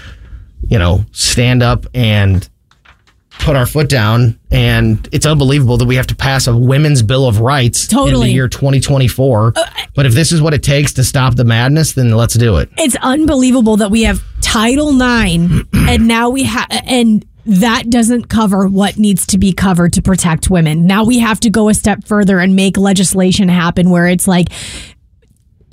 you 0.69 0.79
know, 0.79 1.05
stand 1.13 1.63
up 1.63 1.87
and 1.95 2.49
put 3.39 3.57
our 3.57 3.67
foot 3.67 3.89
down. 3.89 4.39
And 4.51 5.09
it's 5.13 5.27
unbelievable 5.27 5.77
that 5.79 5.87
we 5.87 5.95
have 5.97 6.09
to 6.09 6.17
pass 6.17 6.47
a 6.47 6.57
women's 6.57 7.03
bill 7.03 7.27
of 7.27 7.41
rights 7.41 7.87
totally. 7.87 8.13
in 8.15 8.21
the 8.29 8.33
year 8.35 8.49
2024. 8.49 9.53
Uh, 9.55 9.65
but 9.95 10.07
if 10.07 10.13
this 10.13 10.33
is 10.33 10.43
what 10.43 10.55
it 10.55 10.63
takes 10.63 10.93
to 10.95 11.05
stop 11.05 11.37
the 11.37 11.45
madness, 11.45 11.93
then 11.93 12.11
let's 12.11 12.35
do 12.35 12.57
it. 12.57 12.69
it's 12.77 12.97
unbelievable 12.97 13.77
that 13.77 13.91
we 13.91 14.03
have 14.03 14.23
Title 14.51 15.01
IX 15.01 15.65
and 15.75 16.09
now 16.09 16.29
we 16.31 16.43
have 16.43 16.67
and 16.71 17.25
that 17.47 17.89
doesn't 17.89 18.29
cover 18.29 18.67
what 18.67 18.99
needs 18.99 19.25
to 19.27 19.39
be 19.39 19.53
covered 19.53 19.93
to 19.93 20.03
protect 20.03 20.51
women. 20.51 20.89
Now 20.89 21.05
we 21.05 21.21
have 21.21 21.39
to 21.41 21.51
go 21.51 21.69
a 21.69 21.75
step 21.75 22.03
further 22.05 22.41
and 22.41 22.57
make 22.57 22.77
legislation 22.77 23.49
happen 23.49 23.91
where 23.91 24.09
it's 24.09 24.27
like 24.27 24.49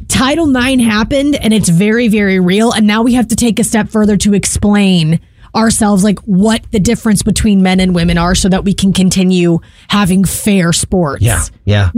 Title 0.08 0.56
IX 0.56 0.84
happened 0.84 1.36
and 1.36 1.56
it's 1.56 1.70
very, 1.70 2.08
very 2.08 2.40
real. 2.40 2.72
And 2.72 2.86
now 2.86 3.02
we 3.02 3.16
have 3.16 3.30
to 3.30 3.36
take 3.36 3.58
a 3.58 3.63
step 3.63 3.90
further 3.90 4.16
to 4.18 4.36
explain 4.36 5.22
ourselves 5.56 6.04
like 6.04 6.20
what 6.20 6.62
the 6.72 6.80
difference 6.80 7.24
between 7.24 7.63
men 7.63 7.80
and 7.80 7.96
women 7.96 8.20
are 8.20 8.36
so 8.36 8.48
that 8.48 8.63
we 8.63 8.76
can 8.76 8.94
continue 8.94 9.58
having 9.88 10.24
fair 10.24 10.72
sports. 10.72 11.24
Yeah, 11.24 11.42
yeah. 11.66 11.90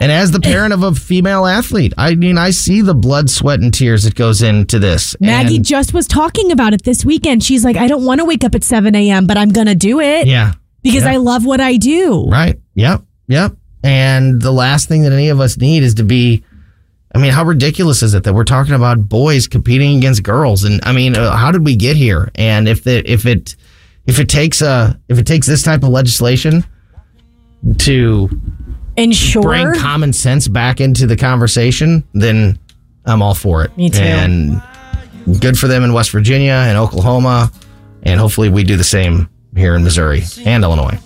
And 0.00 0.10
as 0.10 0.30
the 0.30 0.40
parent 0.52 0.72
of 0.72 0.82
a 0.82 0.94
female 0.94 1.46
athlete, 1.46 1.92
I 1.98 2.14
mean, 2.14 2.38
I 2.38 2.50
see 2.50 2.80
the 2.80 2.94
blood, 2.94 3.28
sweat, 3.30 3.60
and 3.60 3.72
tears 3.72 4.04
that 4.04 4.14
goes 4.14 4.42
into 4.42 4.78
this. 4.78 5.14
Maggie 5.20 5.56
And- 5.56 5.64
just 5.64 5.92
was 5.94 6.06
talking 6.06 6.50
about 6.50 6.72
it 6.74 6.84
this 6.84 7.04
weekend. 7.04 7.42
She's 7.44 7.64
like, 7.64 7.76
I 7.76 7.86
don't 7.86 8.04
want 8.04 8.20
to 8.20 8.24
wake 8.24 8.42
up 8.42 8.54
at 8.54 8.64
7 8.64 8.94
a.m., 8.94 9.26
but 9.26 9.36
I'm 9.36 9.50
going 9.50 9.66
to 9.66 9.74
do 9.74 10.00
it 10.00 10.26
yeah, 10.26 10.54
because 10.82 11.04
Yeah. 11.04 11.12
I 11.12 11.16
love 11.16 11.44
what 11.44 11.60
I 11.60 11.76
do. 11.76 12.26
right. 12.28 12.58
Yep, 12.74 13.02
yep. 13.28 13.56
And 13.82 14.40
the 14.40 14.52
last 14.52 14.88
thing 14.88 15.02
that 15.02 15.12
any 15.12 15.28
of 15.28 15.38
us 15.40 15.56
need 15.58 15.82
is 15.82 15.94
to 15.94 16.02
be. 16.02 16.44
I 17.14 17.18
mean, 17.18 17.32
how 17.32 17.44
ridiculous 17.44 18.02
is 18.04 18.14
it 18.14 18.22
that 18.24 18.34
we're 18.34 18.44
talking 18.44 18.74
about 18.74 19.08
boys 19.08 19.48
competing 19.48 19.96
against 19.98 20.22
girls? 20.22 20.62
And 20.64 20.80
I 20.84 20.92
mean, 20.92 21.16
uh, 21.16 21.34
how 21.36 21.50
did 21.50 21.64
we 21.64 21.74
get 21.74 21.96
here? 21.96 22.30
And 22.36 22.68
if 22.68 22.86
it 22.86 23.08
if 23.08 23.26
it 23.26 23.56
if 24.06 24.20
it 24.20 24.28
takes 24.28 24.62
a 24.62 24.98
if 25.08 25.18
it 25.18 25.26
takes 25.26 25.46
this 25.46 25.62
type 25.64 25.82
of 25.82 25.88
legislation 25.88 26.62
to 27.78 28.28
ensure 28.96 29.42
bring 29.42 29.74
common 29.74 30.12
sense 30.12 30.48
back 30.48 30.80
into 30.80 31.06
the 31.06 31.16
conversation, 31.16 32.04
then 32.12 32.58
I'm 33.04 33.22
all 33.22 33.34
for 33.34 33.64
it. 33.64 33.76
Me 33.76 33.90
too. 33.90 34.00
And 34.00 34.62
good 35.40 35.58
for 35.58 35.68
them 35.68 35.82
in 35.84 35.92
West 35.92 36.10
Virginia 36.10 36.52
and 36.52 36.76
Oklahoma, 36.76 37.50
and 38.02 38.18
hopefully 38.20 38.48
we 38.48 38.64
do 38.64 38.76
the 38.76 38.84
same 38.84 39.28
here 39.56 39.74
in 39.74 39.84
Missouri 39.84 40.22
and 40.44 40.62
Illinois. 40.64 40.98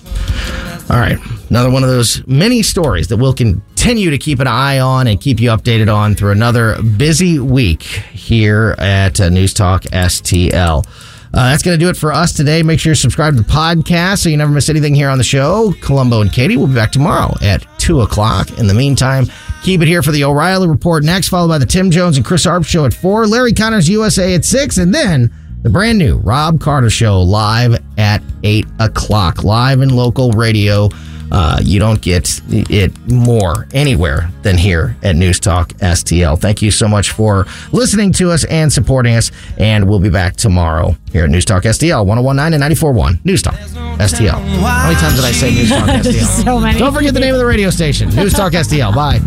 All 0.90 0.98
right, 0.98 1.18
another 1.48 1.70
one 1.70 1.82
of 1.82 1.88
those 1.88 2.26
many 2.26 2.62
stories 2.62 3.08
that 3.08 3.16
we'll 3.16 3.32
continue 3.32 4.10
to 4.10 4.18
keep 4.18 4.38
an 4.38 4.46
eye 4.46 4.80
on 4.80 5.06
and 5.06 5.18
keep 5.18 5.40
you 5.40 5.48
updated 5.48 5.92
on 5.92 6.14
through 6.14 6.32
another 6.32 6.80
busy 6.82 7.38
week 7.38 7.82
here 7.82 8.74
at 8.78 9.18
uh, 9.18 9.30
News 9.30 9.54
Talk 9.54 9.84
STL. 9.84 10.86
Uh, 11.34 11.50
that's 11.50 11.64
going 11.64 11.76
to 11.76 11.84
do 11.84 11.90
it 11.90 11.96
for 11.96 12.12
us 12.12 12.32
today. 12.32 12.62
Make 12.62 12.78
sure 12.78 12.92
you 12.92 12.94
subscribe 12.94 13.34
to 13.34 13.42
the 13.42 13.48
podcast 13.48 14.18
so 14.18 14.28
you 14.28 14.36
never 14.36 14.52
miss 14.52 14.68
anything 14.68 14.94
here 14.94 15.08
on 15.08 15.18
the 15.18 15.24
show. 15.24 15.74
Colombo 15.80 16.20
and 16.20 16.32
Katie 16.32 16.56
will 16.56 16.68
be 16.68 16.74
back 16.74 16.92
tomorrow 16.92 17.34
at 17.42 17.66
2 17.80 18.02
o'clock. 18.02 18.56
In 18.56 18.68
the 18.68 18.74
meantime, 18.74 19.26
keep 19.64 19.82
it 19.82 19.88
here 19.88 20.00
for 20.00 20.12
the 20.12 20.22
O'Reilly 20.22 20.68
Report 20.68 21.02
next, 21.02 21.30
followed 21.30 21.48
by 21.48 21.58
the 21.58 21.66
Tim 21.66 21.90
Jones 21.90 22.16
and 22.16 22.24
Chris 22.24 22.46
Arp 22.46 22.64
Show 22.64 22.84
at 22.84 22.94
4, 22.94 23.26
Larry 23.26 23.52
Conners 23.52 23.88
USA 23.88 24.36
at 24.36 24.44
6, 24.44 24.78
and 24.78 24.94
then 24.94 25.34
the 25.62 25.70
brand 25.70 25.98
new 25.98 26.18
Rob 26.18 26.60
Carter 26.60 26.88
Show 26.88 27.20
live 27.20 27.82
at 27.98 28.22
8 28.44 28.66
o'clock. 28.78 29.42
Live 29.42 29.80
and 29.80 29.90
local 29.90 30.30
radio. 30.30 30.88
Uh, 31.32 31.60
you 31.62 31.78
don't 31.80 32.00
get 32.00 32.40
it 32.48 32.92
more 33.10 33.66
anywhere 33.72 34.30
than 34.42 34.56
here 34.58 34.96
at 35.02 35.16
News 35.16 35.40
Talk 35.40 35.68
STL. 35.74 36.38
Thank 36.40 36.62
you 36.62 36.70
so 36.70 36.86
much 36.88 37.10
for 37.10 37.46
listening 37.72 38.12
to 38.14 38.30
us 38.30 38.44
and 38.44 38.72
supporting 38.72 39.14
us. 39.14 39.30
And 39.58 39.88
we'll 39.88 40.00
be 40.00 40.10
back 40.10 40.36
tomorrow 40.36 40.96
here 41.12 41.24
at 41.24 41.30
News 41.30 41.44
Talk 41.44 41.64
STL 41.64 42.04
1019 42.06 42.54
and 42.54 42.60
941 42.60 43.20
News 43.24 43.42
Talk 43.42 43.54
STL. 43.54 44.30
How 44.30 44.88
many 44.88 45.00
times 45.00 45.16
did 45.16 45.24
I 45.24 45.32
say 45.32 45.52
News 45.54 45.68
Talk 45.70 45.88
STL? 45.88 46.44
so 46.44 46.60
many. 46.60 46.78
Don't 46.78 46.92
forget 46.94 47.14
the 47.14 47.20
name 47.20 47.34
of 47.34 47.38
the 47.38 47.46
radio 47.46 47.70
station 47.70 48.08
News 48.14 48.32
Talk 48.32 48.52
STL. 48.52 48.94
Bye. 48.94 49.20